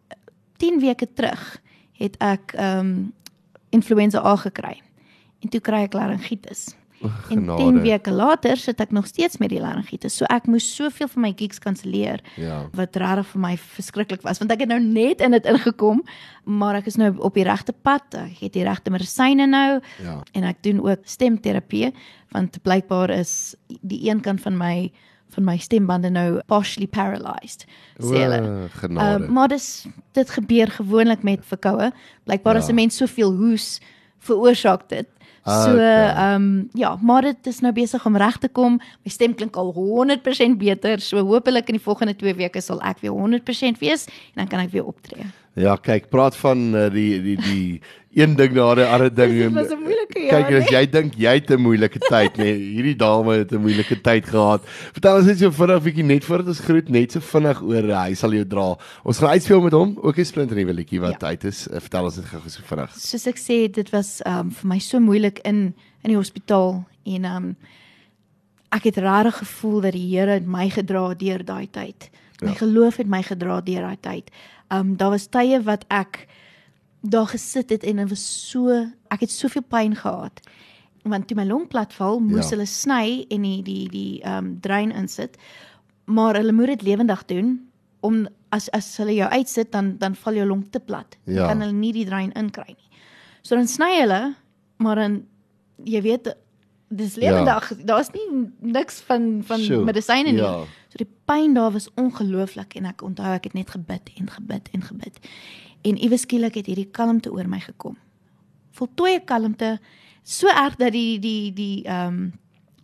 10 0.58 0.80
weke 0.80 1.08
terug 1.14 1.58
het 2.00 2.18
ek 2.24 2.54
ehm 2.58 2.80
um, 2.80 3.14
influenza 3.70 4.22
A 4.26 4.36
gekry. 4.36 4.78
En 5.44 5.50
toe 5.50 5.60
kry 5.62 5.84
ek 5.86 5.94
laryngitis. 5.94 6.70
En 7.02 7.12
genade. 7.28 7.58
10 7.64 7.82
weke 7.84 8.12
later 8.12 8.58
sit 8.58 8.80
ek 8.82 8.92
nog 8.92 9.06
steeds 9.06 9.38
met 9.38 9.50
die 9.50 9.60
laryngitis. 9.60 10.16
So 10.18 10.26
ek 10.34 10.48
moes 10.50 10.66
soveel 10.76 11.08
van 11.08 11.22
my 11.22 11.34
gigs 11.38 11.60
kanselleer 11.60 12.24
Ja. 12.36 12.64
wat 12.74 12.96
regtig 12.96 13.28
vir 13.28 13.42
my 13.42 13.58
verskriklik 13.58 14.22
was 14.26 14.40
want 14.40 14.52
ek 14.52 14.60
het 14.64 14.70
nou 14.70 14.80
net 14.80 15.22
in 15.22 15.32
dit 15.32 15.46
ingekom, 15.46 16.02
maar 16.46 16.76
ek 16.80 16.88
is 16.88 16.96
nou 16.98 17.12
op 17.20 17.34
die 17.34 17.44
regte 17.44 17.74
pad. 17.74 18.16
Ek 18.16 18.40
het 18.40 18.54
die 18.54 18.64
regte 18.64 18.90
medisyne 18.92 19.46
nou 19.48 19.80
Ja. 20.04 20.24
en 20.34 20.44
ek 20.44 20.64
doen 20.64 20.80
ook 20.82 21.00
stemterapie 21.06 21.94
want 22.32 22.58
blykbaar 22.64 23.10
is 23.10 23.56
die 23.82 24.10
een 24.10 24.22
kant 24.22 24.42
van 24.42 24.58
my 24.58 24.92
van 25.30 25.44
my 25.44 25.58
stembande 25.58 26.10
nou 26.10 26.40
partially 26.48 26.88
paralyzed. 26.88 27.66
Sê 28.00 28.24
hulle. 28.24 28.70
Uh, 28.90 29.28
maar 29.30 29.48
dis 29.48 29.86
dit 30.14 30.30
gebeur 30.30 30.68
gewoonlik 30.68 31.24
met 31.24 31.40
verkoue. 31.46 31.92
Blykbaar 32.26 32.54
Ja. 32.56 32.60
as 32.62 32.70
'n 32.70 32.76
mens 32.76 32.96
soveel 32.98 33.34
hoes 33.36 33.80
veroorsaak 34.20 34.90
dit. 34.90 35.08
Ah, 35.44 35.64
So 35.64 35.72
okay. 35.74 36.08
ehm 36.10 36.36
um, 36.42 36.70
ja, 36.74 36.98
maar 37.02 37.22
dit 37.22 37.48
is 37.48 37.60
nou 37.60 37.74
besig 37.74 38.06
om 38.06 38.18
reg 38.18 38.38
te 38.38 38.48
kom. 38.50 38.80
My 39.04 39.12
stem 39.12 39.36
klink 39.36 39.56
al 39.56 39.74
100% 39.74 40.58
beter. 40.58 41.00
So 41.00 41.24
hopelik 41.24 41.68
in 41.68 41.76
die 41.78 41.84
volgende 41.84 42.16
2 42.16 42.34
weke 42.36 42.62
sal 42.62 42.82
ek 42.82 43.00
weer 43.00 43.12
100% 43.12 43.80
wees 43.80 44.06
en 44.08 44.44
dan 44.44 44.48
kan 44.48 44.60
ek 44.60 44.72
weer 44.72 44.86
optree. 44.86 45.26
Ja, 45.56 45.76
kyk, 45.76 46.10
praat 46.10 46.36
van 46.36 46.76
uh, 46.76 46.90
die 46.94 47.22
die 47.22 47.38
die 47.42 47.82
een 48.18 48.34
ding 48.36 48.54
na 48.58 48.68
die 48.76 48.86
ander 48.86 49.10
ding. 49.14 49.34
Dit 49.38 49.54
was 49.54 49.70
'n 49.72 49.82
moeilike 49.84 50.14
Kyk, 50.18 50.50
jaar. 50.50 50.62
as 50.62 50.70
jy 50.74 50.86
dink 50.90 51.14
jy 51.16 51.34
het 51.38 51.52
'n 51.52 51.62
moeilike 51.62 52.00
tyd, 52.00 52.38
nê. 52.38 52.44
Nee, 52.44 52.58
hierdie 52.74 52.96
dame 52.98 53.38
het 53.38 53.52
'n 53.54 53.62
moeilike 53.62 54.02
tyd 54.02 54.26
gehad. 54.26 54.62
Vertel 54.94 55.18
ons 55.18 55.26
net 55.26 55.38
so 55.40 55.52
vinnig 55.52 55.84
bietjie 55.84 56.04
net 56.04 56.26
voordat 56.26 56.48
ons 56.48 56.60
groet, 56.60 56.90
net 56.90 57.12
so 57.12 57.20
vinnig 57.20 57.62
oor 57.62 57.84
uh, 57.84 58.02
hy 58.04 58.14
sal 58.14 58.32
jou 58.34 58.46
dra. 58.46 58.76
Ons 59.04 59.20
gaan 59.20 59.30
uitspeel 59.30 59.62
met 59.62 59.74
hom, 59.74 59.98
ook 60.02 60.18
'n 60.18 60.26
splinter 60.26 60.56
nuwe 60.58 60.74
liedjie 60.74 61.00
wat 61.00 61.22
Ja. 61.22 61.28
uit 61.28 61.44
is. 61.44 61.68
Uh, 61.68 61.80
vertel 61.80 62.04
ons 62.04 62.16
net 62.16 62.26
gou 62.26 62.42
so 62.50 62.62
vinnig. 62.66 62.92
soos 62.98 63.28
ek 63.28 63.38
sê, 63.38 63.72
dit 63.72 63.90
was 63.92 64.22
um 64.26 64.52
vir 64.52 64.68
my 64.68 64.80
so 64.80 65.00
moeilik 65.00 65.40
in 65.46 65.74
in 66.04 66.10
die 66.14 66.16
hospitaal 66.18 66.86
en 67.06 67.26
um 67.26 67.56
ek 68.72 68.84
het 68.84 68.98
regtig 68.98 69.38
gevoel 69.38 69.82
dat 69.82 69.94
die 69.94 70.08
Here 70.18 70.32
het 70.32 70.46
my 70.48 70.70
gedra 70.70 71.14
deur 71.14 71.44
daai 71.46 71.68
tyd. 71.72 72.10
My 72.42 72.50
ja. 72.50 72.56
geloof 72.56 72.98
het 72.98 73.08
my 73.08 73.22
gedra 73.24 73.62
deur 73.62 73.82
daai 73.82 73.98
tyd. 74.02 74.30
Um 74.72 74.96
daar 74.98 75.10
was 75.12 75.28
tye 75.28 75.62
wat 75.64 75.86
ek 75.90 76.28
daar 77.02 77.28
gesit 77.28 77.70
het 77.70 77.84
en 77.84 77.96
dit 77.96 78.10
was 78.10 78.50
so 78.50 78.70
ek 79.10 79.20
het 79.20 79.32
soveel 79.32 79.64
pyn 79.64 79.96
gehad. 79.96 80.40
Want 81.08 81.28
toe 81.28 81.38
my 81.38 81.46
long 81.46 81.68
plat 81.68 81.94
val, 81.94 82.20
moes 82.20 82.32
Ja. 82.50 82.50
ja. 82.50 82.56
hulle 82.56 82.66
sny 82.66 83.26
en 83.30 83.42
die 83.42 83.64
die 83.64 83.88
die 83.90 84.24
um 84.28 84.58
drein 84.62 84.92
insit. 84.92 85.38
Maar 86.06 86.36
hulle 86.36 86.52
moet 86.52 86.68
dit 86.68 86.82
lewendig 86.82 87.26
doen 87.26 87.70
om 88.02 88.28
as 88.50 88.70
as 88.72 88.98
hulle 88.98 89.14
jou 89.16 89.30
uitsit 89.30 89.72
dan 89.72 89.96
dan 89.98 90.16
val 90.16 90.34
jou 90.34 90.48
long 90.48 90.66
te 90.72 90.80
plat. 90.80 91.18
Dan 91.26 91.36
Ja. 91.36 91.48
kan 91.48 91.62
hulle 91.62 91.74
nie 91.74 91.94
die 91.94 92.06
drein 92.06 92.32
inkry 92.32 92.68
nie. 92.76 92.90
So 93.42 93.56
dan 93.56 93.68
sny 93.68 94.00
hulle, 94.02 94.36
maar 94.78 94.96
dan 94.96 95.26
jy 95.84 96.02
weet 96.02 96.36
dis 96.90 97.16
lewendig. 97.16 97.70
Ja. 97.78 97.84
Daar's 97.86 98.10
nie 98.14 98.52
niks 98.60 99.00
van 99.02 99.44
van 99.44 99.60
Sjoe, 99.60 99.84
medisyne 99.86 100.32
nie. 100.32 100.42
ja. 100.42 100.64
So 100.90 100.98
die 100.98 101.08
pyn 101.26 101.54
daar 101.54 101.72
was 101.72 101.90
ongelooflik 101.96 102.76
en 102.76 102.86
ek 102.86 103.02
onthou 103.02 103.34
ek 103.36 103.44
het 103.44 103.54
net 103.54 103.70
gebid 103.70 104.10
en 104.18 104.30
gebid 104.30 104.70
en 104.74 104.82
gebid. 104.82 105.20
En 105.82 105.98
iewes 105.98 106.22
skielik 106.22 106.56
het 106.60 106.66
hierdie 106.66 106.90
kalmte 106.92 107.32
oor 107.32 107.48
my 107.50 107.60
gekom. 107.60 107.98
Voltooie 108.78 109.20
kalmte, 109.26 109.78
so 110.24 110.48
erg 110.48 110.76
dat 110.76 110.92
die 110.92 111.20
die 111.20 111.54
die 111.54 111.84
ehm 111.86 112.08
um, 112.08 112.34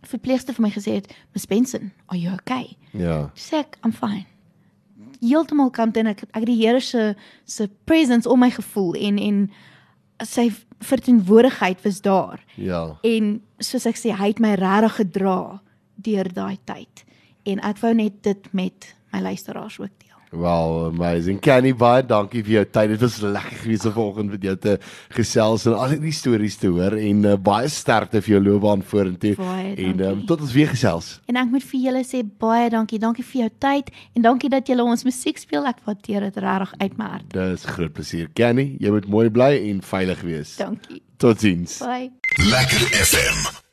verpleegster 0.04 0.52
vir 0.52 0.62
my 0.66 0.70
gesê 0.70 0.94
het, 1.00 1.14
"Miss 1.32 1.46
Benson, 1.46 1.92
are 2.06 2.20
you 2.20 2.34
okay?" 2.34 2.76
Ja. 2.92 3.30
Sê 3.34 3.56
ek, 3.64 3.78
"I'm 3.84 3.92
fine." 3.92 4.26
Heeltemal 5.20 5.70
kalmte 5.70 6.00
en 6.00 6.06
ek 6.06 6.22
ek 6.32 6.44
die 6.44 6.66
Here 6.66 6.80
se 6.80 7.14
se 7.44 7.68
presence 7.84 8.28
om 8.28 8.38
my 8.38 8.50
gevoel 8.50 8.94
en 8.94 9.18
en 9.18 9.50
sy 10.22 10.52
verteenwoordigheid 10.84 11.82
was 11.82 12.00
daar. 12.00 12.44
Ja. 12.54 12.98
En 13.02 13.42
soos 13.58 13.86
ek 13.86 13.96
sê, 13.96 14.12
hy 14.12 14.30
het 14.32 14.40
my 14.42 14.54
regtig 14.54 14.96
gedra 15.00 15.62
deur 15.94 16.28
daai 16.32 16.58
tyd. 16.68 17.04
En 17.48 17.60
ek 17.60 17.80
wou 17.82 17.94
net 17.94 18.22
dit 18.22 18.52
met 18.52 18.94
my 19.12 19.20
luisteraars 19.20 19.78
ook 19.80 19.92
deel. 19.98 20.13
Wow, 20.34 20.86
amazing. 20.88 21.38
Kenny, 21.40 21.70
baie 21.78 22.02
dankie 22.02 22.42
vir 22.42 22.56
jou 22.58 22.64
tyd. 22.74 22.90
Dit 22.94 23.02
was 23.04 23.20
lekker 23.22 23.60
geweest 23.62 23.86
om 23.86 23.94
vanoggend 23.94 24.32
met 24.34 24.42
jou 24.48 24.54
te 24.58 24.74
gesels 25.14 25.66
en 25.70 25.76
al 25.78 25.94
die 26.02 26.14
stories 26.14 26.58
te 26.58 26.72
hoor 26.74 26.96
en 26.98 27.24
uh, 27.30 27.36
baie 27.38 27.70
sterkte 27.70 28.22
vir 28.24 28.34
jou 28.34 28.42
loopbaan 28.42 28.82
vorentoe. 28.82 29.34
En 29.38 30.04
um, 30.08 30.22
tot 30.26 30.42
ons 30.42 30.54
weer 30.56 30.72
gesels. 30.74 31.14
En 31.30 31.38
ek 31.40 31.50
moet 31.54 31.66
vir 31.70 31.86
julle 31.86 32.04
sê 32.08 32.24
baie 32.42 32.68
dankie. 32.74 32.98
Dankie 33.02 33.26
vir 33.30 33.44
jou 33.44 33.50
tyd 33.62 33.90
en 34.18 34.26
dankie 34.26 34.50
dat 34.52 34.70
julle 34.70 34.86
ons 34.86 35.06
musiek 35.06 35.38
speel. 35.38 35.66
Ek 35.70 35.82
waardeer 35.86 36.28
dit 36.28 36.40
regtig 36.44 36.76
uit 36.82 36.96
my 36.98 37.10
hart. 37.16 37.28
Dis 37.34 37.68
groot 37.76 37.94
plesier. 37.94 38.30
Kenny, 38.34 38.72
jy 38.82 38.94
moet 38.94 39.10
mooi 39.10 39.28
bly 39.30 39.52
en 39.70 39.84
veilig 39.86 40.24
wees. 40.26 40.56
Dankie. 40.60 41.02
Totsiens. 41.22 41.78
Bye. 41.84 42.10
Lekker 42.50 42.90
FM 43.04 43.63